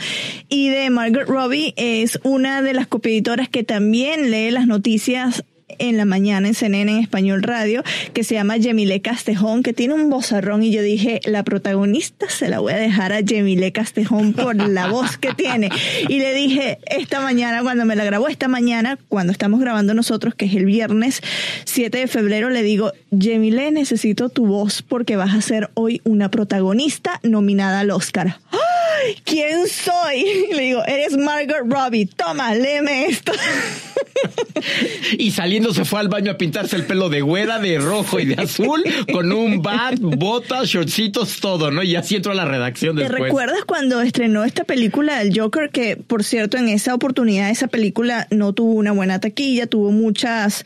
y 0.49 0.69
de 0.69 0.89
Margot 0.89 1.27
Robbie 1.27 1.73
es 1.77 2.19
una 2.23 2.61
de 2.61 2.73
las 2.73 2.87
copieditoras 2.87 3.49
que 3.49 3.63
también 3.63 3.86
también 3.87 4.31
lee 4.31 4.51
las 4.51 4.67
noticias 4.67 5.45
en 5.79 5.97
la 5.97 6.05
mañana 6.05 6.47
en 6.47 6.53
CNN 6.53 6.91
en 6.91 6.99
Español 6.99 7.43
Radio, 7.43 7.83
que 8.13 8.23
se 8.23 8.35
llama 8.35 8.57
Yemile 8.57 9.01
Castejón, 9.01 9.63
que 9.63 9.73
tiene 9.73 9.93
un 9.93 10.09
vozarrón 10.09 10.63
y 10.63 10.71
yo 10.71 10.81
dije, 10.81 11.21
la 11.25 11.43
protagonista 11.43 12.29
se 12.29 12.49
la 12.49 12.59
voy 12.59 12.73
a 12.73 12.77
dejar 12.77 13.13
a 13.13 13.21
Yemile 13.21 13.71
Castejón 13.71 14.33
por 14.33 14.55
la 14.55 14.87
voz 14.87 15.17
que 15.17 15.33
tiene. 15.33 15.69
Y 16.07 16.19
le 16.19 16.33
dije 16.33 16.79
esta 16.85 17.21
mañana, 17.21 17.61
cuando 17.63 17.85
me 17.85 17.95
la 17.95 18.05
grabó 18.05 18.27
esta 18.27 18.47
mañana, 18.47 18.97
cuando 19.07 19.31
estamos 19.31 19.59
grabando 19.59 19.93
nosotros, 19.93 20.35
que 20.35 20.45
es 20.45 20.55
el 20.55 20.65
viernes 20.65 21.21
7 21.65 21.97
de 21.97 22.07
febrero, 22.07 22.49
le 22.49 22.63
digo, 22.63 22.91
Yemile, 23.11 23.71
necesito 23.71 24.29
tu 24.29 24.45
voz 24.45 24.81
porque 24.81 25.15
vas 25.15 25.33
a 25.33 25.41
ser 25.41 25.69
hoy 25.73 26.01
una 26.03 26.29
protagonista 26.29 27.19
nominada 27.23 27.81
al 27.81 27.91
Oscar. 27.91 28.39
¿Quién 29.23 29.67
soy? 29.67 30.25
Le 30.53 30.61
digo, 30.63 30.83
eres 30.85 31.17
Margaret 31.17 31.65
Robbie, 31.67 32.05
toma, 32.05 32.53
léeme 32.55 33.05
esto. 33.05 33.31
y 35.17 35.31
saliendo 35.31 35.66
se 35.73 35.85
fue 35.85 35.99
al 35.99 36.09
baño 36.09 36.31
a 36.31 36.37
pintarse 36.37 36.75
el 36.75 36.85
pelo 36.85 37.09
de 37.09 37.21
güera, 37.21 37.59
de 37.59 37.79
rojo 37.79 38.19
y 38.19 38.25
de 38.25 38.41
azul, 38.41 38.83
con 39.11 39.31
un 39.31 39.61
bat, 39.61 39.95
botas, 39.99 40.67
shortcitos, 40.67 41.39
todo, 41.39 41.71
¿no? 41.71 41.83
Y 41.83 41.95
así 41.95 42.15
entró 42.15 42.31
a 42.31 42.35
la 42.35 42.45
redacción 42.45 42.95
después. 42.95 43.17
¿Te 43.17 43.23
recuerdas 43.23 43.65
cuando 43.65 44.01
estrenó 44.01 44.43
esta 44.43 44.63
película 44.63 45.21
El 45.21 45.37
Joker? 45.37 45.69
Que, 45.69 45.97
por 45.97 46.23
cierto, 46.23 46.57
en 46.57 46.69
esa 46.69 46.93
oportunidad 46.93 47.49
esa 47.49 47.67
película 47.67 48.27
no 48.31 48.53
tuvo 48.53 48.73
una 48.73 48.91
buena 48.91 49.19
taquilla, 49.19 49.67
tuvo 49.67 49.91
muchas 49.91 50.65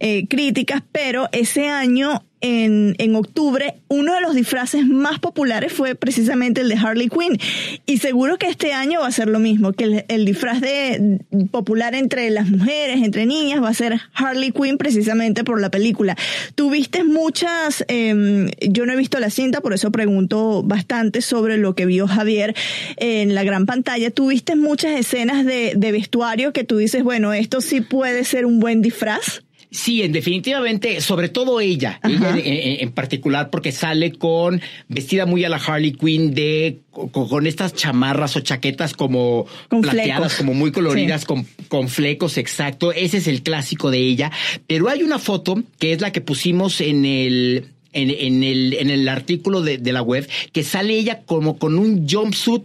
eh, 0.00 0.26
críticas, 0.28 0.82
pero 0.92 1.28
ese 1.32 1.68
año 1.68 2.22
en, 2.42 3.14
octubre, 3.14 3.74
uno 3.88 4.14
de 4.14 4.20
los 4.20 4.34
disfraces 4.34 4.86
más 4.86 5.18
populares 5.20 5.72
fue 5.72 5.94
precisamente 5.94 6.60
el 6.60 6.68
de 6.68 6.76
Harley 6.76 7.08
Quinn. 7.08 7.38
Y 7.86 7.98
seguro 7.98 8.36
que 8.36 8.48
este 8.48 8.72
año 8.72 9.00
va 9.00 9.06
a 9.06 9.12
ser 9.12 9.28
lo 9.28 9.38
mismo, 9.38 9.72
que 9.72 10.04
el, 10.08 10.24
disfraz 10.24 10.60
de 10.60 11.20
popular 11.50 11.94
entre 11.94 12.30
las 12.30 12.50
mujeres, 12.50 13.02
entre 13.02 13.26
niñas, 13.26 13.62
va 13.62 13.68
a 13.68 13.74
ser 13.74 14.00
Harley 14.14 14.50
Quinn 14.50 14.76
precisamente 14.76 15.44
por 15.44 15.60
la 15.60 15.70
película. 15.70 16.16
Tuviste 16.54 17.04
muchas, 17.04 17.84
em, 17.88 18.50
yo 18.60 18.86
no 18.86 18.92
he 18.92 18.96
visto 18.96 19.20
la 19.20 19.30
cinta, 19.30 19.60
por 19.60 19.72
eso 19.72 19.92
pregunto 19.92 20.62
bastante 20.64 21.22
sobre 21.22 21.58
lo 21.58 21.74
que 21.74 21.86
vio 21.86 22.08
Javier 22.08 22.54
en 22.96 23.34
la 23.34 23.44
gran 23.44 23.66
pantalla. 23.66 24.10
Tuviste 24.10 24.56
muchas 24.56 24.98
escenas 24.98 25.44
de, 25.44 25.74
de 25.76 25.92
vestuario 25.92 26.52
que 26.52 26.64
tú 26.64 26.78
dices, 26.78 27.04
bueno, 27.04 27.32
esto 27.32 27.60
sí 27.60 27.80
puede 27.80 28.24
ser 28.24 28.46
un 28.46 28.58
buen 28.58 28.82
disfraz. 28.82 29.42
Sí, 29.72 30.02
en 30.02 30.12
definitivamente, 30.12 31.00
sobre 31.00 31.30
todo 31.30 31.58
ella, 31.58 31.98
ella 32.04 32.36
en, 32.44 32.92
particular, 32.92 33.48
porque 33.48 33.72
sale 33.72 34.12
con 34.12 34.60
vestida 34.88 35.24
muy 35.24 35.44
a 35.44 35.48
la 35.48 35.56
Harley 35.56 35.92
Quinn 35.92 36.34
de 36.34 36.80
con, 36.90 37.46
estas 37.46 37.74
chamarras 37.74 38.36
o 38.36 38.40
chaquetas 38.40 38.92
como 38.92 39.46
plateadas, 39.70 40.36
como 40.36 40.52
muy 40.52 40.72
coloridas, 40.72 41.24
con, 41.24 41.46
con 41.68 41.88
flecos, 41.88 42.36
exacto. 42.36 42.92
Ese 42.92 43.16
es 43.16 43.26
el 43.26 43.42
clásico 43.42 43.90
de 43.90 44.00
ella. 44.00 44.30
Pero 44.66 44.90
hay 44.90 45.02
una 45.02 45.18
foto 45.18 45.62
que 45.78 45.94
es 45.94 46.02
la 46.02 46.12
que 46.12 46.20
pusimos 46.20 46.82
en 46.82 47.06
el 47.06 47.68
en, 47.94 48.42
el, 48.42 48.74
en 48.74 48.90
el 48.90 49.08
artículo 49.08 49.62
de, 49.62 49.78
de 49.78 49.92
la 49.92 50.02
web, 50.02 50.28
que 50.52 50.64
sale 50.64 50.98
ella 50.98 51.22
como 51.24 51.58
con 51.58 51.78
un 51.78 52.06
jumpsuit 52.06 52.64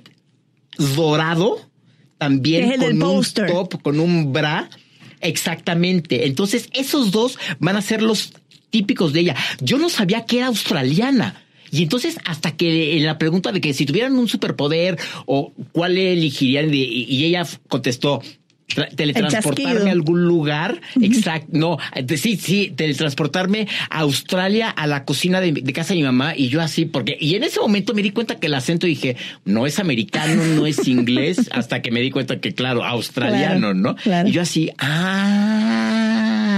dorado, 0.78 1.62
también 2.18 2.78
con 2.78 3.02
un 3.02 3.24
top, 3.24 3.82
con 3.82 4.02
un 4.02 4.34
bra 4.34 4.70
Exactamente. 5.22 6.28
Entonces, 6.28 6.70
esos 6.74 7.12
dos 7.12 7.38
van 7.60 7.78
a 7.78 7.82
ser 7.82 8.02
los 8.02 8.34
típicos 8.70 9.14
de 9.14 9.22
ella. 9.22 9.36
Yo 9.62 9.78
no 9.78 9.90
sabía 9.90 10.26
que 10.26 10.38
era 10.38 10.48
australiana. 10.48 11.44
Y 11.72 11.84
entonces, 11.84 12.18
hasta 12.26 12.56
que 12.56 12.98
en 12.98 13.06
la 13.06 13.18
pregunta 13.18 13.52
de 13.52 13.60
que 13.60 13.74
si 13.74 13.86
tuvieran 13.86 14.18
un 14.18 14.28
superpoder 14.28 14.98
o 15.26 15.54
cuál 15.74 15.98
elegirían, 15.98 16.74
y 16.74 17.26
ella 17.26 17.46
contestó, 17.68 18.22
teletransportarme 18.96 19.90
a 19.90 19.94
algún 19.94 20.26
lugar. 20.26 20.82
Exacto. 21.02 21.50
No, 21.52 21.78
sí, 22.16 22.38
sí, 22.38 22.74
teletransportarme 22.76 23.68
a 23.90 24.00
Australia, 24.00 24.70
a 24.70 24.88
la 24.88 25.06
cocina 25.06 25.42
de, 25.42 25.54
casa 25.74 25.94
de 25.94 26.00
mi 26.00 26.04
mamá. 26.04 26.36
Y 26.36 26.50
yo 26.50 26.62
así, 26.62 26.86
porque, 26.86 27.18
y 27.20 27.36
en 27.36 27.44
ese 27.44 27.60
momento 27.60 27.94
me 27.94 28.02
di 28.02 28.12
cuenta 28.12 28.36
que 28.36 28.48
el 28.48 28.54
acento 28.54 28.88
dije, 28.88 29.16
no 29.46 29.66
es 29.66 29.80
americano, 29.80 30.44
no 30.44 30.66
es 30.66 30.88
inglés, 30.88 31.50
hasta 31.52 31.82
que 31.82 31.92
me 31.92 32.02
di 32.02 32.12
cuenta 32.12 32.40
que, 32.40 32.54
claro, 32.54 32.84
australiano, 32.84 33.74
¿no? 33.74 33.96
Y 34.26 34.32
yo 34.32 34.42
así, 34.42 34.72
ah. 34.80 36.57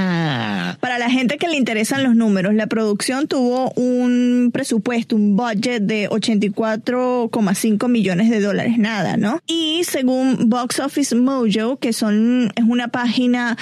Para 0.80 0.97
la 0.97 1.10
gente 1.10 1.38
que 1.38 1.47
le 1.47 1.56
interesan 1.56 2.04
los 2.04 2.15
números, 2.15 2.54
la 2.54 2.67
producción 2.67 3.28
tuvo 3.28 3.71
un 3.75 4.49
presupuesto, 4.54 5.15
un 5.15 5.36
budget 5.36 5.84
de 5.84 6.10
84,5 6.10 7.88
millones 7.89 8.30
de 8.30 8.39
dólares, 8.39 8.78
nada, 8.78 9.17
¿no? 9.17 9.41
Y 9.47 9.84
según 9.84 10.49
Box 10.49 10.80
Office 10.80 11.15
Mojo, 11.15 11.78
que 11.78 11.93
son, 11.93 12.52
es 12.56 12.63
una 12.63 12.89
página 12.89 13.58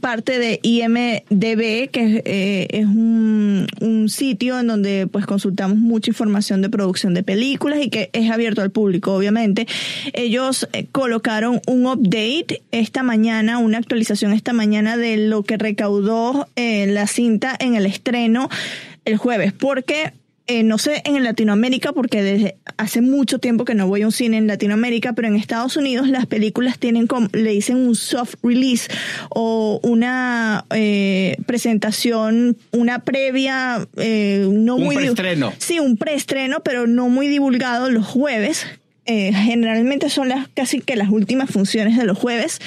parte 0.00 0.38
de 0.38 0.60
IMDB, 0.62 1.90
que 1.90 2.22
eh, 2.24 2.66
es 2.70 2.86
un, 2.86 3.66
un, 3.80 4.08
sitio 4.08 4.58
en 4.58 4.66
donde 4.66 5.06
pues 5.10 5.26
consultamos 5.26 5.78
mucha 5.78 6.10
información 6.10 6.62
de 6.62 6.70
producción 6.70 7.14
de 7.14 7.22
películas 7.22 7.80
y 7.82 7.90
que 7.90 8.10
es 8.12 8.30
abierto 8.30 8.62
al 8.62 8.70
público, 8.70 9.14
obviamente. 9.14 9.66
Ellos 10.12 10.68
eh, 10.72 10.86
colocaron 10.92 11.60
un 11.66 11.86
update 11.86 12.62
esta 12.70 13.02
mañana, 13.02 13.58
una 13.58 13.78
actualización 13.78 14.32
esta 14.32 14.52
mañana 14.52 14.96
de 14.96 15.16
lo 15.16 15.42
que 15.42 15.56
recaudó 15.56 16.48
eh, 16.56 16.86
la 16.86 17.06
cinta 17.06 17.56
en 17.58 17.74
el 17.74 17.86
estreno 17.86 18.48
el 19.04 19.16
jueves, 19.16 19.52
porque 19.52 20.12
eh, 20.48 20.62
no 20.62 20.78
sé 20.78 21.02
en 21.04 21.22
Latinoamérica, 21.24 21.92
porque 21.92 22.22
desde 22.22 22.56
hace 22.76 23.00
mucho 23.00 23.38
tiempo 23.38 23.64
que 23.64 23.74
no 23.74 23.88
voy 23.88 24.02
a 24.02 24.06
un 24.06 24.12
cine 24.12 24.36
en 24.38 24.46
Latinoamérica, 24.46 25.12
pero 25.12 25.28
en 25.28 25.36
Estados 25.36 25.76
Unidos 25.76 26.08
las 26.08 26.26
películas 26.26 26.78
tienen 26.78 27.06
como, 27.06 27.28
le 27.32 27.50
dicen 27.50 27.76
un 27.76 27.96
soft 27.96 28.36
release 28.42 28.88
o 29.30 29.80
una 29.82 30.64
eh, 30.70 31.36
presentación, 31.46 32.56
una 32.70 33.00
previa, 33.00 33.86
eh, 33.96 34.46
no 34.48 34.76
un 34.76 34.84
muy... 34.84 34.96
Preestreno. 34.96 35.52
Sí, 35.58 35.80
un 35.80 35.96
preestreno, 35.96 36.60
pero 36.60 36.86
no 36.86 37.08
muy 37.08 37.28
divulgado 37.28 37.90
los 37.90 38.06
jueves, 38.06 38.66
eh, 39.06 39.32
generalmente 39.32 40.10
son 40.10 40.28
las 40.28 40.48
casi 40.48 40.80
que 40.80 40.96
las 40.96 41.10
últimas 41.10 41.50
funciones 41.50 41.96
de 41.96 42.04
los 42.04 42.18
jueves, 42.18 42.60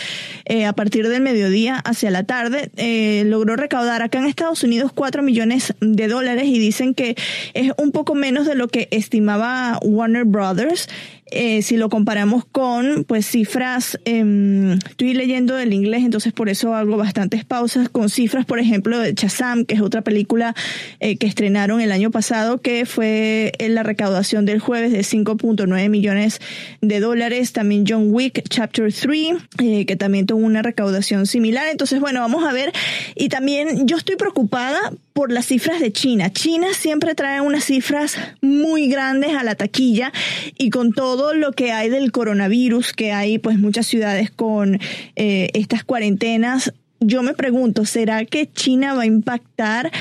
eh, 0.46 0.66
a 0.66 0.74
partir 0.74 1.08
del 1.08 1.22
mediodía 1.22 1.76
hacia 1.76 2.12
la 2.12 2.24
tarde. 2.24 2.72
Eh, 2.78 3.24
logró 3.26 3.56
recaudar 3.56 4.02
acá 4.02 4.20
en 4.20 4.26
Estados 4.26 4.64
Unidos 4.64 4.92
4 4.94 5.22
millones 5.22 5.74
de 5.82 6.08
dólares 6.08 6.46
y 6.46 6.60
dicen 6.60 6.94
que 6.94 7.16
es 7.54 7.72
un 7.78 7.92
poco 7.92 8.16
menos 8.16 8.46
de 8.46 8.56
lo 8.56 8.68
que 8.68 8.88
estimaba 8.92 9.80
Warner 9.84 10.26
Brothers. 10.26 10.88
Eh, 11.32 11.62
si 11.62 11.78
lo 11.78 11.90
comparamos 11.90 12.46
con 12.46 13.04
pues 13.06 13.26
cifras, 13.26 14.00
em, 14.06 14.74
estoy 14.74 15.14
leyendo 15.14 15.58
el 15.58 15.74
inglés, 15.74 16.04
entonces 16.04 16.34
por 16.34 16.50
eso 16.50 16.74
hago 16.74 16.98
bastantes 16.98 17.46
pausas 17.46 17.90
con 17.90 18.10
cifras, 18.10 18.46
por 18.46 18.60
ejemplo, 18.60 19.00
de 19.00 19.14
Chazam, 19.14 19.66
que 19.66 19.76
es 19.76 19.82
otra 19.82 20.02
película 20.02 20.56
eh, 21.00 21.18
que 21.18 21.28
estrenaron 21.28 21.82
el 21.82 21.92
año 21.92 22.12
pasado, 22.12 22.62
que 22.62 22.86
fue 22.86 23.54
en 23.60 23.76
la 23.76 23.84
recaudación 23.84 24.46
del 24.46 24.60
jueves 24.60 24.92
de 24.92 25.00
5.9 25.00 25.90
millones 25.90 26.40
de 26.82 27.00
dólares. 27.00 27.54
También 27.54 27.86
John 27.88 28.08
Wick 28.12 28.44
Chapter 28.50 28.94
3, 28.94 29.34
eh, 29.60 29.86
que 29.86 29.96
también 29.96 30.26
tuvo 30.26 30.46
una 30.46 30.62
recaudación 30.62 31.26
similar. 31.26 31.68
Entonces, 31.70 32.00
bueno, 32.00 32.22
vamos 32.22 32.46
a 32.46 32.54
ver. 32.54 32.72
Y 33.16 33.30
también 33.30 33.88
yo 33.88 33.98
estoy 33.98 34.16
preocupada 34.16 34.80
por 35.20 35.34
las 35.34 35.48
cifras 35.48 35.82
de 35.82 35.92
China. 35.92 36.32
China 36.32 36.68
siempre 36.74 37.14
trae 37.14 37.42
unas 37.42 37.66
cifras 37.66 38.16
muy 38.40 38.88
grandes 38.88 39.36
a 39.36 39.44
la 39.44 39.54
taquilla 39.54 40.14
y 40.58 40.70
con 40.70 40.94
todo 40.94 41.34
lo 41.34 41.52
que 41.52 41.74
hay 41.74 41.90
del 41.90 42.14
coronavirus, 42.14 42.94
que 42.94 43.12
hay 43.12 43.38
pues 43.38 43.60
muchas 43.60 43.86
ciudades 43.86 44.32
con 44.32 44.80
eh, 45.18 45.50
estas 45.56 45.84
cuarentenas, 45.84 46.72
yo 47.02 47.22
me 47.22 47.34
pregunto, 47.34 47.84
¿será 47.84 48.24
que 48.24 48.50
China 48.50 48.94
va 48.94 49.02
a 49.02 49.08
impactar? 49.08 49.92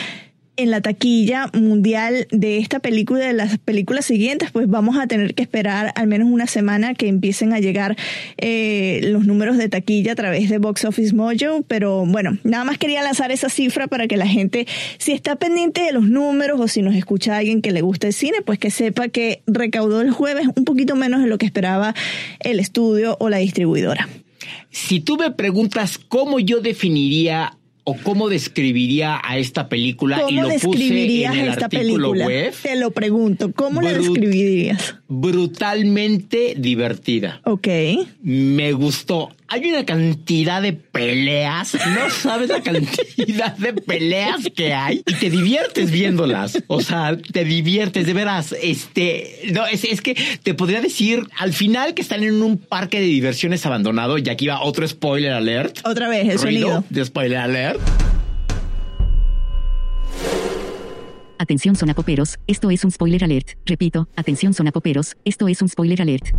En 0.59 0.73
la 0.73 0.81
taquilla 0.81 1.51
mundial 1.55 2.27
de 2.31 2.59
esta 2.59 2.81
película 2.81 3.25
y 3.25 3.29
de 3.29 3.33
las 3.33 3.59
películas 3.59 4.05
siguientes, 4.05 4.51
pues 4.51 4.69
vamos 4.69 4.99
a 4.99 5.07
tener 5.07 5.35
que 5.35 5.43
esperar 5.43 5.93
al 5.95 6.09
menos 6.09 6.29
una 6.29 6.49
semana 6.49 6.95
que 6.95 7.07
empiecen 7.07 7.53
a 7.53 7.61
llegar 7.61 7.97
eh, 8.37 9.01
los 9.05 9.25
números 9.25 9.57
de 9.57 9.69
taquilla 9.69 10.13
a 10.13 10.17
través 10.17 10.51
de 10.51 10.59
Box 10.59 10.85
Office 10.85 11.15
Mojo. 11.15 11.63
Pero 11.67 12.05
bueno, 12.05 12.39
nada 12.43 12.65
más 12.65 12.77
quería 12.77 13.03
lanzar 13.03 13.31
esa 13.31 13.49
cifra 13.49 13.87
para 13.87 14.09
que 14.09 14.17
la 14.17 14.27
gente, 14.27 14.67
si 14.99 15.13
está 15.13 15.37
pendiente 15.37 15.81
de 15.81 15.93
los 15.93 16.09
números 16.09 16.61
o 16.61 16.67
si 16.67 16.83
nos 16.83 16.97
escucha 16.97 17.37
alguien 17.37 17.63
que 17.63 17.71
le 17.71 17.81
gusta 17.81 18.09
el 18.09 18.13
cine, 18.13 18.39
pues 18.45 18.59
que 18.59 18.73
sepa 18.73 19.09
que 19.09 19.43
recaudó 19.47 20.01
el 20.01 20.11
jueves 20.11 20.49
un 20.57 20.65
poquito 20.65 20.97
menos 20.97 21.23
de 21.23 21.29
lo 21.29 21.39
que 21.39 21.47
esperaba 21.47 21.95
el 22.41 22.59
estudio 22.59 23.17
o 23.21 23.29
la 23.29 23.39
distribuidora. 23.39 24.09
Si 24.71 25.01
tú 25.01 25.17
me 25.17 25.31
preguntas 25.31 25.99
cómo 25.99 26.41
yo 26.41 26.61
definiría 26.61 27.58
o 27.89 27.97
cómo 28.03 28.29
describiría 28.29 29.19
a 29.25 29.39
esta 29.39 29.71
película 29.71 30.23
y 30.29 30.35
lo 30.35 30.51
puse 30.61 31.25
en 31.25 31.33
el 31.33 31.49
esta 31.49 31.65
artículo 31.65 32.13
película? 32.13 32.27
web. 32.27 32.55
Te 32.63 32.77
lo 32.77 32.91
pregunto, 32.91 33.51
¿cómo 33.55 33.81
la 33.81 33.95
describirías? 33.95 34.97
Brutalmente 35.09 36.55
divertida. 36.59 37.41
Ok. 37.45 37.67
Me 38.21 38.73
gustó. 38.73 39.31
Hay 39.51 39.65
una 39.71 39.87
cantidad 39.87 40.61
de 40.61 40.75
peleas. 40.75 41.75
No 41.75 42.11
sabes 42.11 42.51
la 42.51 42.63
cantidad 42.63 43.57
de 43.57 43.73
peleas 43.73 44.47
que 44.55 44.75
hay 44.75 45.03
y 45.07 45.15
te 45.15 45.31
diviertes 45.31 45.91
viéndolas. 45.91 46.63
O 46.67 46.83
sea, 46.83 47.17
te 47.17 47.45
diviertes 47.45 48.07
de 48.07 48.13
veras. 48.13 48.55
Este, 48.63 49.49
no, 49.53 49.67
es, 49.67 49.85
es 49.85 50.03
que 50.03 50.15
te 50.43 50.53
podría 50.53 50.83
decir 50.83 51.27
al 51.39 51.55
final 51.55 51.95
que 51.95 52.03
están 52.03 52.25
en 52.25 52.43
un 52.43 52.59
parque 52.59 53.01
de 53.01 53.07
diversiones 53.07 53.65
abandonado 53.65 54.19
y 54.19 54.29
aquí 54.29 54.47
va 54.49 54.61
otro 54.61 54.87
spoiler 54.87 55.33
alert. 55.33 55.79
Otra 55.85 56.09
vez, 56.11 56.29
el 56.29 56.39
Ruido 56.39 56.69
sonido. 56.69 56.85
de 56.91 57.05
spoiler 57.07 57.39
alert. 57.39 57.81
Atención 61.39 61.75
sonapoperos, 61.75 62.39
esto 62.47 62.71
es 62.71 62.85
un 62.85 62.91
spoiler 62.91 63.25
alert. 63.25 63.51
Repito, 63.65 64.09
atención 64.17 64.53
sonapoperos, 64.53 65.17
esto 65.25 65.49
es 65.49 65.63
un 65.63 65.69
spoiler 65.71 66.03
alert. 66.03 66.35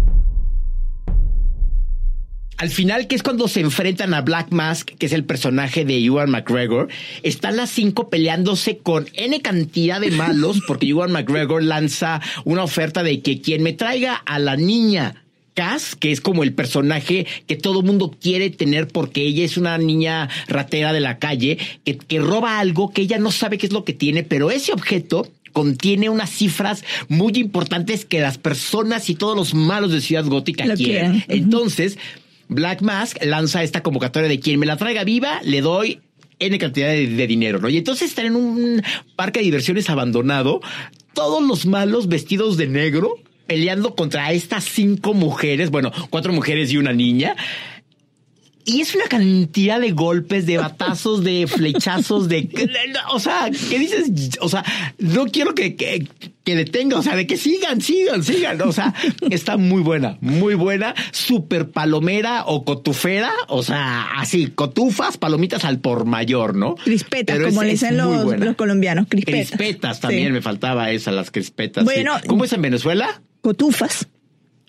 Al 2.59 2.69
final, 2.69 3.07
que 3.07 3.15
es 3.15 3.23
cuando 3.23 3.47
se 3.47 3.61
enfrentan 3.61 4.13
a 4.13 4.19
Black 4.19 4.51
Mask, 4.51 4.89
que 4.97 5.05
es 5.05 5.13
el 5.13 5.23
personaje 5.23 5.85
de 5.85 5.97
Ewan 6.03 6.29
McGregor, 6.29 6.89
están 7.23 7.55
las 7.55 7.69
cinco 7.69 8.09
peleándose 8.09 8.79
con 8.79 9.07
N 9.13 9.41
cantidad 9.41 10.01
de 10.01 10.11
malos, 10.11 10.59
porque 10.67 10.87
Ewan 10.87 11.13
McGregor 11.13 11.63
lanza 11.63 12.19
una 12.43 12.63
oferta 12.63 13.01
de 13.01 13.21
que 13.21 13.39
quien 13.39 13.63
me 13.63 13.71
traiga 13.71 14.13
a 14.13 14.39
la 14.39 14.57
niña 14.57 15.23
Cass, 15.53 15.95
que 15.95 16.11
es 16.11 16.19
como 16.19 16.43
el 16.43 16.53
personaje 16.53 17.25
que 17.47 17.55
todo 17.55 17.81
mundo 17.81 18.13
quiere 18.21 18.49
tener 18.49 18.89
porque 18.89 19.21
ella 19.21 19.45
es 19.45 19.55
una 19.55 19.77
niña 19.77 20.27
ratera 20.49 20.91
de 20.91 20.99
la 20.99 21.17
calle, 21.17 21.57
que, 21.85 21.97
que 21.97 22.19
roba 22.19 22.59
algo 22.59 22.91
que 22.91 23.03
ella 23.03 23.19
no 23.19 23.31
sabe 23.31 23.57
qué 23.57 23.67
es 23.67 23.73
lo 23.73 23.85
que 23.85 23.93
tiene, 23.93 24.23
pero 24.23 24.51
ese 24.51 24.73
objeto 24.73 25.31
contiene 25.53 26.09
unas 26.09 26.29
cifras 26.29 26.83
muy 27.07 27.31
importantes 27.37 28.03
que 28.03 28.19
las 28.19 28.37
personas 28.37 29.09
y 29.09 29.15
todos 29.15 29.37
los 29.37 29.53
malos 29.53 29.93
de 29.93 30.01
Ciudad 30.01 30.25
Gótica 30.25 30.65
Lo 30.65 30.75
quieren. 30.75 31.21
quieren. 31.21 31.25
Entonces, 31.29 31.97
Black 32.49 32.81
Mask 32.81 33.23
lanza 33.23 33.63
esta 33.63 33.81
convocatoria 33.81 34.27
de 34.27 34.39
quien 34.39 34.59
me 34.59 34.65
la 34.65 34.75
traiga 34.75 35.03
viva, 35.03 35.39
le 35.43 35.61
doy 35.61 36.01
N 36.39 36.57
cantidad 36.57 36.87
de, 36.87 37.27
dinero, 37.27 37.59
¿no? 37.59 37.69
Y 37.69 37.77
entonces 37.77 38.09
están 38.09 38.25
en 38.25 38.35
un 38.35 38.81
parque 39.15 39.39
de 39.39 39.45
diversiones 39.45 39.89
abandonado, 39.89 40.61
todos 41.13 41.43
los 41.43 41.65
malos 41.65 42.07
vestidos 42.07 42.57
de 42.57 42.67
negro, 42.67 43.15
peleando 43.45 43.95
contra 43.95 44.31
estas 44.31 44.63
cinco 44.63 45.13
mujeres, 45.13 45.69
bueno, 45.69 45.91
cuatro 46.09 46.33
mujeres 46.33 46.71
y 46.71 46.77
una 46.77 46.93
niña. 46.93 47.35
Y 48.71 48.81
es 48.81 48.93
una 48.95 49.05
cantidad 49.05 49.79
de 49.79 49.91
golpes, 49.91 50.45
de 50.45 50.57
batazos, 50.57 51.23
de 51.23 51.47
flechazos, 51.47 52.29
de... 52.29 52.49
O 53.11 53.19
sea, 53.19 53.49
¿qué 53.69 53.79
dices? 53.79 54.37
O 54.41 54.49
sea, 54.49 54.63
no 54.99 55.25
quiero 55.25 55.55
que, 55.55 55.75
que, 55.75 56.07
que 56.43 56.55
detenga, 56.55 56.97
o 56.97 57.01
sea, 57.01 57.15
de 57.15 57.25
que 57.25 57.37
sigan, 57.37 57.81
sigan, 57.81 58.23
sigan. 58.23 58.61
O 58.61 58.71
sea, 58.71 58.93
está 59.29 59.57
muy 59.57 59.81
buena, 59.81 60.17
muy 60.21 60.53
buena, 60.53 60.93
súper 61.11 61.69
palomera 61.71 62.43
o 62.45 62.63
cotufera, 62.63 63.31
o 63.47 63.63
sea, 63.63 64.03
así, 64.17 64.47
cotufas, 64.47 65.17
palomitas 65.17 65.65
al 65.65 65.79
por 65.79 66.05
mayor, 66.05 66.55
¿no? 66.55 66.75
Crispetas, 66.75 67.37
Pero 67.37 67.49
como 67.49 67.63
le 67.63 67.71
dicen 67.71 67.97
los, 67.97 68.39
los 68.39 68.55
colombianos, 68.55 69.07
crispetas. 69.09 69.51
Crispetas 69.51 69.99
también, 69.99 70.27
Sí. 70.27 70.31
me 70.33 70.41
faltaba 70.41 70.91
esa, 70.91 71.11
las 71.11 71.31
crispetas. 71.31 71.83
sí. 71.83 71.85
Bueno, 71.85 72.13
¿Cómo 72.27 72.45
es 72.45 72.53
en 72.53 72.61
Venezuela? 72.61 73.21
Cotufas. 73.41 74.07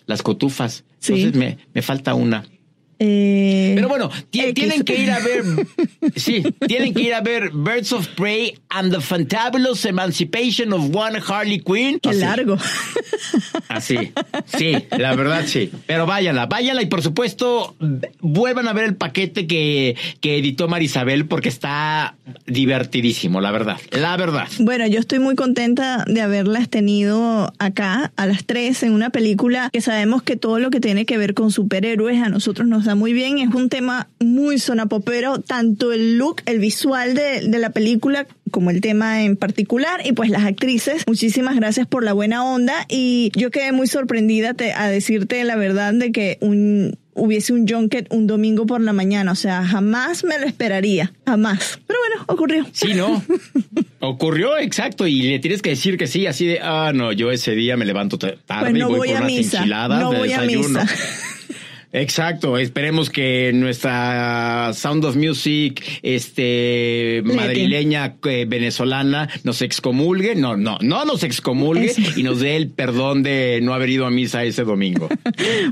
Las 0.07 0.23
cotufas. 0.23 0.83
Sí. 0.99 1.13
Entonces 1.13 1.35
me, 1.39 1.57
me 1.73 1.81
falta 1.81 2.13
una. 2.15 2.45
Eh, 3.03 3.71
Pero 3.73 3.89
bueno, 3.89 4.11
tienen 4.29 4.83
que 4.83 4.95
ir 4.95 5.09
a 5.09 5.17
ver, 5.19 5.43
sí, 6.15 6.43
tienen 6.67 6.93
que 6.93 7.01
ir 7.01 7.15
a 7.15 7.21
ver 7.21 7.49
Birds 7.51 7.91
of 7.93 8.07
Prey 8.09 8.59
and 8.69 8.93
the 8.93 9.01
Fantabulous 9.01 9.85
Emancipation 9.85 10.71
of 10.71 10.95
One 10.95 11.19
Harley 11.27 11.59
Quinn. 11.61 11.99
Qué 11.99 12.09
Así, 12.09 12.19
largo. 12.19 12.57
Así, 13.69 14.11
sí, 14.55 14.75
la 14.95 15.15
verdad 15.15 15.45
sí. 15.47 15.71
Pero 15.87 16.05
váyanla, 16.05 16.45
váyanla 16.45 16.83
y 16.83 16.85
por 16.85 17.01
supuesto 17.01 17.75
vuelvan 18.19 18.67
a 18.67 18.73
ver 18.73 18.85
el 18.85 18.95
paquete 18.95 19.47
que, 19.47 19.95
que 20.19 20.37
editó 20.37 20.67
Marisabel 20.67 21.25
porque 21.25 21.49
está 21.49 22.17
divertidísimo, 22.45 23.41
la 23.41 23.49
verdad, 23.49 23.77
la 23.89 24.15
verdad. 24.15 24.47
Bueno, 24.59 24.85
yo 24.85 24.99
estoy 24.99 25.17
muy 25.17 25.35
contenta 25.35 26.05
de 26.05 26.21
haberlas 26.21 26.69
tenido 26.69 27.51
acá 27.57 28.11
a 28.15 28.27
las 28.27 28.45
tres 28.45 28.83
en 28.83 28.93
una 28.93 29.09
película 29.09 29.71
que 29.73 29.81
sabemos 29.81 30.21
que 30.21 30.35
todo 30.35 30.59
lo 30.59 30.69
que 30.69 30.79
tiene 30.79 31.07
que 31.07 31.17
ver 31.17 31.33
con 31.33 31.51
superhéroes 31.51 32.21
a 32.21 32.29
nosotros 32.29 32.67
nos 32.67 32.85
da 32.85 32.90
muy 32.95 33.13
bien. 33.13 33.37
Es 33.39 33.53
un 33.53 33.69
tema 33.69 34.07
muy 34.19 34.59
sonapopero, 34.59 35.39
tanto 35.39 35.91
el 35.93 36.17
look, 36.17 36.41
el 36.45 36.59
visual 36.59 37.13
de, 37.13 37.41
de 37.47 37.59
la 37.59 37.69
película 37.71 38.27
como 38.51 38.69
el 38.69 38.81
tema 38.81 39.23
en 39.23 39.37
particular 39.37 40.01
y 40.05 40.11
pues 40.13 40.29
las 40.29 40.43
actrices. 40.43 41.03
Muchísimas 41.07 41.55
gracias 41.55 41.87
por 41.87 42.03
la 42.03 42.13
buena 42.13 42.43
onda 42.43 42.73
y 42.89 43.31
yo 43.35 43.49
quedé 43.51 43.71
muy 43.71 43.87
sorprendida 43.87 44.53
te- 44.53 44.73
a 44.73 44.87
decirte 44.89 45.43
la 45.43 45.55
verdad 45.55 45.93
de 45.93 46.11
que 46.11 46.37
un 46.41 46.97
hubiese 47.13 47.51
un 47.51 47.67
junket 47.67 48.07
un 48.09 48.25
domingo 48.25 48.65
por 48.65 48.79
la 48.81 48.93
mañana, 48.93 49.33
o 49.33 49.35
sea, 49.35 49.63
jamás 49.65 50.23
me 50.23 50.39
lo 50.39 50.45
esperaría, 50.45 51.11
jamás. 51.25 51.79
Pero 51.85 51.99
bueno, 52.07 52.25
ocurrió. 52.27 52.65
Sí, 52.71 52.93
¿no? 52.93 53.21
Ocurrió, 53.99 54.57
exacto, 54.57 55.05
y 55.05 55.21
le 55.21 55.39
tienes 55.39 55.61
que 55.61 55.71
decir 55.71 55.97
que 55.97 56.07
sí, 56.07 56.25
así 56.25 56.45
de, 56.47 56.59
ah, 56.61 56.91
no, 56.93 57.11
yo 57.11 57.29
ese 57.31 57.51
día 57.51 57.77
me 57.77 57.85
levanto 57.85 58.17
ta- 58.17 58.35
tarde 58.45 58.71
Pues 58.71 58.73
no 58.73 58.79
y 58.79 58.89
voy, 58.91 58.97
voy 58.99 59.07
por 59.09 59.17
a 59.17 59.19
unas 59.19 59.31
misa, 59.31 59.57
enchiladas 59.59 60.01
no 60.01 60.11
de 60.11 60.17
voy 60.19 60.31
a 60.33 60.41
misa. 60.41 60.85
Exacto, 61.93 62.57
esperemos 62.57 63.09
que 63.09 63.51
nuestra 63.53 64.71
Sound 64.73 65.03
of 65.05 65.15
Music 65.15 65.83
este 66.01 67.21
madrileña 67.25 68.15
eh, 68.25 68.45
venezolana 68.47 69.29
nos 69.43 69.61
excomulgue, 69.61 70.35
no, 70.35 70.55
no, 70.55 70.77
no 70.81 71.05
nos 71.05 71.23
excomulgue 71.23 71.87
Eso. 71.87 72.01
y 72.15 72.23
nos 72.23 72.39
dé 72.39 72.55
el 72.55 72.69
perdón 72.69 73.23
de 73.23 73.59
no 73.61 73.73
haber 73.73 73.89
ido 73.89 74.05
a 74.05 74.09
misa 74.09 74.43
ese 74.43 74.63
domingo. 74.63 75.09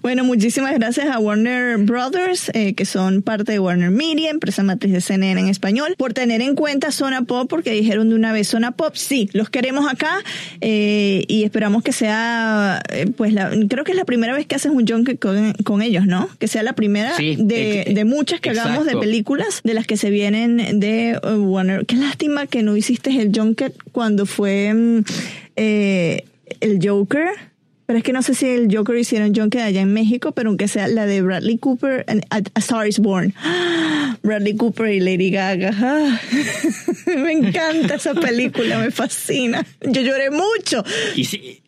Bueno, 0.02 0.24
muchísimas 0.24 0.74
gracias 0.76 1.08
a 1.08 1.20
Warner 1.20 1.78
Brothers, 1.78 2.52
eh, 2.54 2.74
que 2.74 2.86
son 2.86 3.22
parte 3.22 3.52
de 3.52 3.60
Warner 3.60 3.92
Media, 3.92 4.30
empresa 4.30 4.64
matriz 4.64 4.94
de 4.94 5.02
CNN 5.02 5.40
en 5.40 5.48
español, 5.48 5.96
por 5.98 6.14
tener 6.14 6.42
en 6.42 6.56
cuenta 6.56 6.92
Zona 6.92 7.24
Pop, 7.24 7.48
porque 7.50 7.72
dijeron 7.72 8.10
de 8.10 8.16
una 8.16 8.32
vez 8.32 8.48
Zona 8.48 8.72
Pop, 8.72 8.96
sí, 8.96 9.30
los 9.34 9.50
queremos 9.50 9.92
acá 9.92 10.20
eh, 10.62 11.24
y 11.28 11.44
esperamos 11.44 11.84
que 11.84 11.92
sea, 11.92 12.82
eh, 12.92 13.08
pues 13.16 13.34
la, 13.34 13.52
creo 13.68 13.84
que 13.84 13.92
es 13.92 13.98
la 13.98 14.06
primera 14.06 14.34
vez 14.34 14.48
que 14.48 14.56
haces 14.56 14.72
un 14.72 14.88
junket 14.88 15.20
con, 15.20 15.54
con 15.64 15.82
ellos, 15.82 16.06
¿no? 16.10 16.28
Que 16.40 16.48
sea 16.50 16.62
la 16.64 16.74
primera 16.74 17.16
Sí, 17.16 17.38
de, 17.40 17.82
ex- 17.84 17.96
de 17.96 18.04
muchas 18.06 18.42
que 18.42 18.50
hagamos 18.50 18.86
de 18.86 18.98
películas, 18.98 19.62
de 19.64 19.74
las 19.74 19.88
que 19.88 19.96
se 19.96 20.10
vienen 20.10 20.80
de 20.82 21.18
uh, 21.24 21.36
Warner. 21.38 21.86
Qué 21.86 21.96
lástima 21.96 22.48
que 22.48 22.64
no 22.64 22.76
hiciste 22.76 23.12
el 23.22 23.32
junket 23.34 23.74
cuando 23.94 24.26
fue 24.26 24.74
mm, 24.74 25.04
eh, 25.56 26.26
el 26.62 26.80
Joker 26.86 27.28
Pero 27.86 27.98
es 28.00 28.04
que 28.04 28.12
no 28.14 28.22
sé 28.22 28.34
si 28.36 28.46
el 28.48 28.68
Joker 28.76 28.96
hicieron 28.98 29.32
que 29.50 29.62
allá 29.62 29.82
en 29.82 29.94
México, 29.94 30.32
pero 30.34 30.50
aunque 30.50 30.68
sea 30.68 30.88
la 30.88 31.06
de 31.06 31.22
Bradley 31.22 31.58
Cooper, 31.58 32.04
and 32.08 32.24
A, 32.30 32.42
Star 32.60 32.88
is 32.88 33.00
Born. 33.00 33.34
Bradley 34.22 34.56
Cooper 34.58 34.94
y 34.94 35.00
Lady 35.00 35.32
Gaga. 35.32 35.72
Ah, 35.74 36.20
me 37.08 37.32
encanta 37.32 37.96
esa 37.96 38.14
película, 38.14 38.78
me 38.80 38.92
fascina. 38.92 39.66
Yo 39.82 40.02
lloré 40.02 40.30
mucho. 40.30 40.84
Y, 41.16 41.24
sí- 41.26 41.62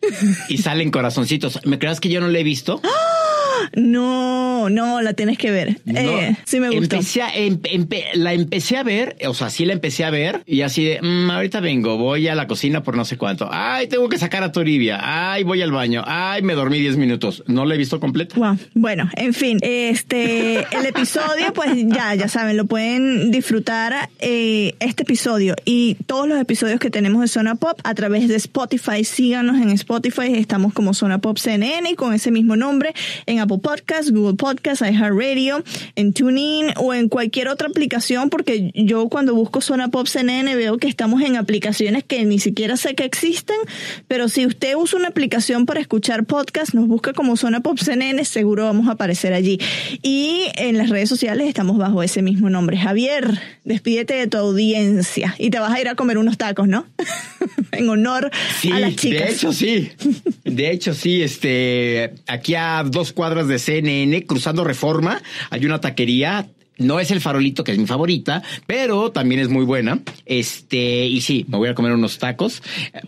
y 0.48 0.58
salen 0.58 0.90
corazoncitos. 0.90 1.58
¿Me 1.64 1.78
creas 1.78 1.98
que 1.98 2.08
yo 2.10 2.20
no 2.20 2.28
la 2.28 2.38
he 2.38 2.44
visto? 2.44 2.80
No, 3.74 4.68
no, 4.70 5.00
la 5.02 5.12
tienes 5.12 5.38
que 5.38 5.50
ver. 5.50 5.80
No. 5.84 5.98
Eh, 6.00 6.36
sí 6.44 6.60
me 6.60 6.68
gustó. 6.70 6.96
Empecé 6.96 7.22
a- 7.22 7.34
em- 7.34 7.60
empe- 7.62 8.04
la 8.14 8.32
empecé 8.32 8.76
a 8.76 8.82
ver, 8.82 9.16
o 9.26 9.34
sea, 9.34 9.50
sí 9.50 9.64
la 9.64 9.72
empecé 9.72 10.04
a 10.04 10.10
ver 10.10 10.42
y 10.46 10.62
así 10.62 10.84
de, 10.84 11.00
"Mm, 11.02 11.30
ahorita 11.30 11.60
vengo, 11.60 11.96
voy 11.98 12.28
a 12.28 12.34
la 12.34 12.46
cocina 12.46 12.82
por 12.82 12.96
no 12.96 13.04
sé 13.04 13.16
cuánto. 13.16 13.48
Ay, 13.50 13.86
tengo 13.88 14.08
que 14.08 14.18
sacar 14.18 14.42
a 14.42 14.52
Toribia. 14.52 14.98
Ay, 15.02 15.42
voy 15.44 15.62
al 15.62 15.72
baño. 15.72 16.02
Ay, 16.06 16.42
me 16.42 16.54
dormí 16.54 16.78
10 16.80 16.96
minutos. 16.96 17.42
No 17.46 17.64
la 17.64 17.74
he 17.74 17.78
visto 17.78 18.00
completa. 18.00 18.34
Wow. 18.38 18.58
Bueno, 18.74 19.10
en 19.16 19.34
fin, 19.34 19.58
este, 19.62 20.58
el 20.60 20.86
episodio, 20.86 21.52
pues 21.54 21.70
ya, 21.86 22.14
ya 22.14 22.28
saben, 22.28 22.56
lo 22.56 22.64
pueden 22.66 23.30
disfrutar 23.30 24.08
eh, 24.20 24.74
este 24.80 25.02
episodio 25.02 25.54
y 25.64 25.96
todos 26.06 26.28
los 26.28 26.40
episodios 26.40 26.80
que 26.80 26.90
tenemos 26.90 27.20
de 27.22 27.28
Zona 27.28 27.54
Pop 27.56 27.78
a 27.84 27.94
través 27.94 28.28
de 28.28 28.36
Spotify. 28.36 29.04
Síganos 29.04 29.60
en 29.60 29.70
Spotify, 29.70 30.34
estamos 30.34 30.72
como 30.72 30.94
Zona 30.94 31.18
Pop 31.18 31.38
CNN 31.38 31.90
y 31.90 31.94
con 31.94 32.14
ese 32.14 32.30
mismo 32.30 32.56
nombre 32.56 32.94
en 33.26 33.40
Apple 33.40 33.51
Podcasts, 33.58 34.10
Google 34.12 34.36
Podcasts, 34.36 34.82
iHeartRadio, 34.86 35.62
en 35.96 36.12
TuneIn 36.12 36.72
o 36.76 36.94
en 36.94 37.08
cualquier 37.08 37.48
otra 37.48 37.68
aplicación, 37.68 38.30
porque 38.30 38.70
yo 38.74 39.08
cuando 39.08 39.34
busco 39.34 39.60
Zona 39.60 39.88
Pop 39.88 40.06
CNN 40.06 40.54
veo 40.56 40.78
que 40.78 40.88
estamos 40.88 41.22
en 41.22 41.36
aplicaciones 41.36 42.04
que 42.04 42.24
ni 42.24 42.38
siquiera 42.38 42.76
sé 42.76 42.94
que 42.94 43.04
existen, 43.04 43.56
pero 44.08 44.28
si 44.28 44.46
usted 44.46 44.74
usa 44.76 44.98
una 44.98 45.08
aplicación 45.08 45.66
para 45.66 45.80
escuchar 45.80 46.24
podcast, 46.24 46.74
nos 46.74 46.86
busca 46.88 47.12
como 47.12 47.36
Zona 47.36 47.60
Pop 47.60 47.78
CNN, 47.78 48.24
seguro 48.24 48.64
vamos 48.64 48.88
a 48.88 48.92
aparecer 48.92 49.32
allí. 49.32 49.58
Y 50.02 50.44
en 50.56 50.78
las 50.78 50.90
redes 50.90 51.08
sociales 51.08 51.48
estamos 51.48 51.78
bajo 51.78 52.02
ese 52.02 52.22
mismo 52.22 52.50
nombre. 52.50 52.76
Javier, 52.76 53.40
despídete 53.64 54.14
de 54.14 54.26
tu 54.26 54.38
audiencia 54.38 55.34
y 55.38 55.50
te 55.50 55.58
vas 55.58 55.72
a 55.72 55.80
ir 55.80 55.88
a 55.88 55.94
comer 55.94 56.18
unos 56.18 56.38
tacos, 56.38 56.68
¿no? 56.68 56.86
en 57.72 57.88
honor 57.88 58.30
Sí, 58.60 58.70
a 58.70 58.78
las 58.80 58.96
chicas. 58.96 59.26
de 59.26 59.32
hecho 59.32 59.52
sí. 59.52 59.90
De 60.44 60.70
hecho 60.70 60.92
sí, 60.92 61.22
este, 61.22 62.12
aquí 62.26 62.54
a 62.54 62.82
dos 62.84 63.12
cuadras 63.12 63.41
de 63.48 63.58
CNN, 63.58 64.24
cruzando 64.26 64.64
Reforma, 64.64 65.22
hay 65.50 65.66
una 65.66 65.80
taquería. 65.80 66.48
No 66.78 67.00
es 67.00 67.10
el 67.10 67.20
farolito, 67.20 67.64
que 67.64 67.72
es 67.72 67.78
mi 67.78 67.86
favorita, 67.86 68.42
pero 68.66 69.12
también 69.12 69.40
es 69.40 69.48
muy 69.48 69.64
buena. 69.64 70.00
Este, 70.24 71.06
y 71.06 71.20
sí, 71.20 71.44
me 71.48 71.58
voy 71.58 71.68
a 71.68 71.74
comer 71.74 71.92
unos 71.92 72.18
tacos, 72.18 72.62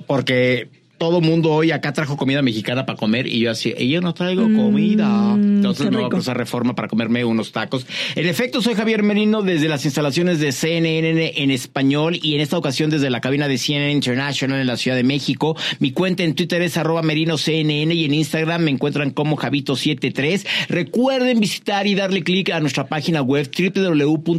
porque 0.06 0.68
todo 1.04 1.20
mundo 1.20 1.50
hoy 1.50 1.70
acá 1.70 1.92
trajo 1.92 2.16
comida 2.16 2.40
mexicana 2.40 2.86
para 2.86 2.96
comer 2.96 3.26
y 3.26 3.40
yo 3.40 3.50
así, 3.50 3.74
y 3.76 3.90
yo 3.90 4.00
no 4.00 4.14
traigo 4.14 4.44
comida. 4.44 5.34
Entonces 5.34 5.90
me 5.90 5.98
voy 5.98 6.06
a 6.06 6.08
cruzar 6.08 6.34
Reforma 6.34 6.74
para 6.74 6.88
comerme 6.88 7.22
unos 7.26 7.52
tacos. 7.52 7.86
En 8.14 8.26
efecto, 8.26 8.62
soy 8.62 8.72
Javier 8.74 9.02
Merino 9.02 9.42
desde 9.42 9.68
las 9.68 9.84
instalaciones 9.84 10.40
de 10.40 10.50
CNN 10.50 11.42
en 11.42 11.50
español 11.50 12.18
y 12.22 12.36
en 12.36 12.40
esta 12.40 12.56
ocasión 12.56 12.88
desde 12.88 13.10
la 13.10 13.20
cabina 13.20 13.48
de 13.48 13.58
CNN 13.58 13.92
International 13.92 14.58
en 14.58 14.66
la 14.66 14.78
Ciudad 14.78 14.96
de 14.96 15.04
México. 15.04 15.58
Mi 15.78 15.92
cuenta 15.92 16.22
en 16.22 16.34
Twitter 16.34 16.62
es 16.62 16.78
arroba 16.78 17.02
merino 17.02 17.36
CNN 17.36 17.92
y 17.94 18.06
en 18.06 18.14
Instagram 18.14 18.62
me 18.62 18.70
encuentran 18.70 19.10
como 19.10 19.36
Javito73. 19.36 20.46
Recuerden 20.70 21.38
visitar 21.38 21.86
y 21.86 21.94
darle 21.94 22.22
clic 22.22 22.48
a 22.48 22.60
nuestra 22.60 22.86
página 22.86 23.20
web 23.20 23.50
www.cnne.com 23.54 24.38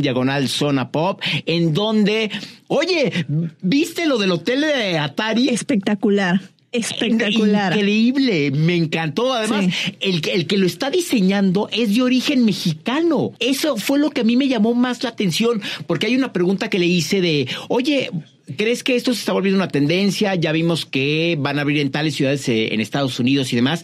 diagonal 0.00 0.48
zona 0.48 0.90
pop 0.90 1.22
en 1.46 1.72
donde, 1.74 2.32
oye, 2.66 3.24
¿viste 3.62 4.06
lo 4.06 4.18
del 4.18 4.32
hotel 4.32 4.62
de 4.62 4.95
Atari? 4.98 5.48
Espectacular. 5.48 6.40
Espectacular. 6.72 7.72
Increíble, 7.74 8.50
me 8.50 8.76
encantó. 8.76 9.32
Además, 9.32 9.66
el, 10.00 10.20
que- 10.20 10.32
el 10.34 10.46
que 10.46 10.58
lo 10.58 10.66
está 10.66 10.90
diseñando 10.90 11.68
es 11.72 11.94
de 11.94 12.02
origen 12.02 12.44
mexicano. 12.44 13.32
Eso 13.38 13.76
fue 13.76 13.98
lo 13.98 14.10
que 14.10 14.20
a 14.20 14.24
mí 14.24 14.36
me 14.36 14.48
llamó 14.48 14.74
más 14.74 15.02
la 15.02 15.10
atención, 15.10 15.62
porque 15.86 16.06
hay 16.06 16.16
una 16.16 16.32
pregunta 16.32 16.68
que 16.68 16.78
le 16.78 16.86
hice 16.86 17.20
de, 17.20 17.48
oye, 17.68 18.10
¿crees 18.56 18.82
que 18.84 18.94
esto 18.96 19.12
se 19.14 19.20
está 19.20 19.32
volviendo 19.32 19.58
una 19.58 19.68
tendencia? 19.68 20.34
Ya 20.34 20.52
vimos 20.52 20.84
que 20.86 21.36
van 21.38 21.58
a 21.58 21.62
abrir 21.62 21.78
en 21.80 21.90
tales 21.90 22.14
ciudades 22.14 22.46
eh, 22.48 22.74
en 22.74 22.80
Estados 22.80 23.18
Unidos 23.20 23.52
y 23.52 23.56
demás. 23.56 23.82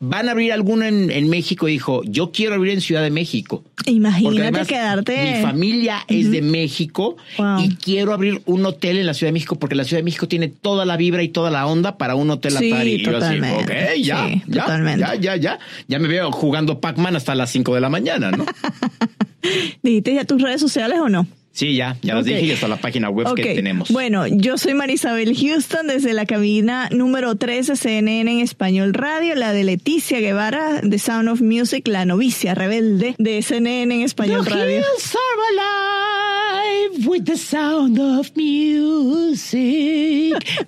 Van 0.00 0.28
a 0.28 0.32
abrir 0.32 0.52
alguno 0.52 0.84
en, 0.84 1.10
en 1.10 1.30
México. 1.30 1.66
Dijo, 1.66 2.02
yo 2.04 2.30
quiero 2.32 2.54
abrir 2.54 2.74
en 2.74 2.80
Ciudad 2.80 3.02
de 3.02 3.10
México. 3.10 3.64
Imagínate 3.86 4.66
quedarte. 4.66 5.36
Mi 5.36 5.42
familia 5.42 5.98
es 6.08 6.30
de 6.30 6.42
México 6.42 7.16
y 7.60 7.74
quiero 7.76 8.12
abrir 8.12 8.42
un 8.46 8.66
hotel 8.66 8.98
en 8.98 9.06
la 9.06 9.14
Ciudad 9.14 9.28
de 9.28 9.32
México 9.34 9.58
porque 9.58 9.74
la 9.74 9.84
Ciudad 9.84 10.00
de 10.00 10.04
México 10.04 10.28
tiene 10.28 10.48
toda 10.48 10.84
la 10.84 10.96
vibra 10.96 11.22
y 11.22 11.28
toda 11.28 11.50
la 11.50 11.66
onda 11.66 11.96
para 11.96 12.14
un 12.16 12.30
hotel 12.30 12.52
Sí, 12.58 12.70
Atari. 12.72 12.94
Y 12.94 13.04
yo 13.04 13.10
así, 13.16 13.38
totalmente. 13.40 13.62
ok, 13.64 13.98
ya, 14.02 14.26
Sí, 14.28 14.42
ya, 14.46 14.60
totalmente. 14.62 15.00
ya, 15.00 15.14
ya, 15.14 15.36
ya. 15.36 15.58
Ya 15.88 15.98
me 15.98 16.08
veo 16.08 16.30
jugando 16.32 16.80
Pac-Man 16.80 17.16
hasta 17.16 17.34
las 17.34 17.50
5 17.50 17.74
de 17.74 17.80
la 17.80 17.88
mañana, 17.88 18.30
¿no? 18.30 18.44
¿Dijiste 19.82 20.14
ya 20.14 20.24
tus 20.24 20.40
redes 20.42 20.60
sociales 20.60 20.98
o 21.00 21.08
no? 21.08 21.26
Sí, 21.54 21.76
ya, 21.76 21.96
ya 22.02 22.18
Ok. 22.18 22.24
dije 22.24 22.42
y 22.46 22.50
hasta 22.50 22.66
la 22.66 22.76
página 22.76 23.08
web 23.10 23.32
que 23.36 23.54
tenemos. 23.54 23.88
Bueno, 23.90 24.26
yo 24.26 24.58
soy 24.58 24.74
Marisabel 24.74 25.36
Houston 25.36 25.86
desde 25.86 26.12
la 26.12 26.26
cabina 26.26 26.88
número 26.90 27.36
13 27.36 27.76
CNN 27.76 28.28
en 28.32 28.40
Español 28.40 28.92
Radio, 28.92 29.36
la 29.36 29.52
de 29.52 29.62
Leticia 29.62 30.18
Guevara 30.18 30.80
de 30.82 30.98
Sound 30.98 31.28
of 31.28 31.40
Music, 31.42 31.86
la 31.86 32.04
novicia 32.06 32.56
rebelde 32.56 33.14
de 33.18 33.40
CNN 33.40 33.94
en 33.94 34.00
Español 34.02 34.44
Radio. 34.44 34.82
With 37.06 37.24
the 37.24 37.36
sound 37.36 37.98
of 37.98 38.30
music. 38.36 39.56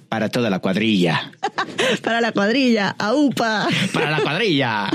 Para 0.09 0.29
toda 0.29 0.51
la 0.51 0.59
cuadrilla. 0.59 1.33
Para 2.03 2.21
la 2.21 2.33
cuadrilla, 2.33 2.97
AUPA. 2.99 3.69
Para 3.93 4.11
la 4.11 4.21
cuadrilla. 4.21 4.91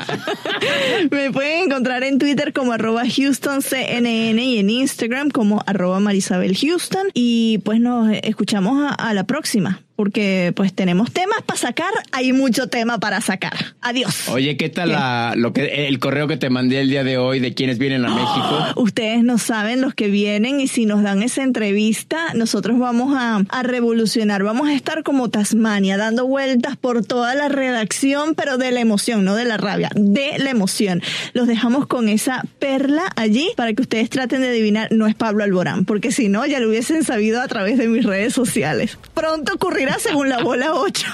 Me 1.11 1.31
pueden 1.31 1.65
encontrar 1.65 2.03
en 2.03 2.19
Twitter 2.19 2.51
como 2.53 2.73
arroba 2.73 3.03
HoustonCNN 3.03 4.39
y 4.39 4.57
en 4.59 4.69
Instagram 4.69 5.29
como 5.29 5.63
arroba 5.65 5.99
Marisabel 5.99 6.57
Houston. 6.57 7.07
Y 7.13 7.59
pues 7.59 7.79
nos 7.79 8.11
escuchamos 8.23 8.91
a, 8.91 8.93
a 8.93 9.13
la 9.13 9.23
próxima, 9.25 9.81
porque 10.01 10.51
pues 10.55 10.73
tenemos 10.73 11.11
temas 11.11 11.43
para 11.45 11.59
sacar, 11.59 11.91
hay 12.11 12.33
mucho 12.33 12.65
tema 12.65 12.97
para 12.99 13.21
sacar. 13.21 13.53
Adiós. 13.81 14.29
Oye, 14.29 14.57
¿qué 14.57 14.67
tal 14.67 14.89
la- 14.93 15.35
lo 15.37 15.53
que 15.53 15.87
el 15.87 15.99
correo 15.99 16.27
que 16.27 16.37
te 16.37 16.49
mandé 16.49 16.81
el 16.81 16.89
día 16.89 17.03
de 17.03 17.19
hoy 17.19 17.39
de 17.39 17.53
quienes 17.53 17.77
vienen 17.77 18.03
a 18.03 18.09
México? 18.09 18.65
Ustedes 18.77 19.23
no 19.23 19.37
saben 19.37 19.79
los 19.79 19.93
que 19.93 20.07
vienen 20.07 20.59
y 20.59 20.67
si 20.67 20.87
nos 20.87 21.03
dan 21.03 21.21
esa 21.21 21.43
entrevista, 21.43 22.33
nosotros 22.33 22.79
vamos 22.79 23.13
a, 23.15 23.43
a 23.47 23.61
revolucionar, 23.61 24.43
vamos 24.43 24.69
a 24.69 24.73
estar 24.73 25.03
como 25.03 25.29
Tasmania, 25.29 25.97
dando 25.97 26.25
vueltas 26.25 26.77
por 26.77 27.05
toda 27.05 27.35
la 27.35 27.47
redacción, 27.47 28.33
pero 28.33 28.57
de 28.57 28.71
la 28.71 28.79
emoción, 28.79 29.23
no 29.23 29.35
de 29.35 29.45
la 29.45 29.57
rabia, 29.57 29.91
de 29.93 30.39
la 30.39 30.49
emoción. 30.49 31.03
Los 31.33 31.47
dejamos 31.47 31.85
con 31.85 32.09
esa 32.09 32.43
perla 32.57 33.03
allí 33.15 33.51
para 33.55 33.73
que 33.73 33.83
ustedes 33.83 34.09
traten 34.09 34.41
de 34.41 34.47
adivinar, 34.49 34.87
no 34.91 35.05
es 35.05 35.13
Pablo 35.13 35.43
Alborán, 35.43 35.85
porque 35.85 36.11
si 36.11 36.27
no, 36.27 36.43
ya 36.47 36.59
lo 36.59 36.69
hubiesen 36.69 37.03
sabido 37.03 37.39
a 37.39 37.47
través 37.47 37.77
de 37.77 37.87
mis 37.87 38.03
redes 38.03 38.33
sociales. 38.33 38.97
Pronto 39.13 39.53
ocurrirá 39.53 39.90
según 39.99 40.29
la 40.29 40.41
bola 40.43 40.73
8 40.73 41.07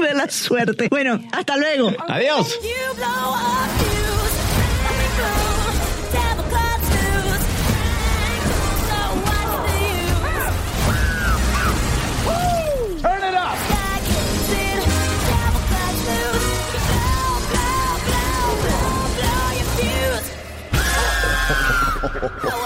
de 0.00 0.14
la 0.14 0.28
suerte. 0.30 0.88
Bueno, 0.88 1.20
hasta 1.32 1.56
luego. 1.56 1.92
Adiós. 2.08 2.58
Blow 2.96 3.36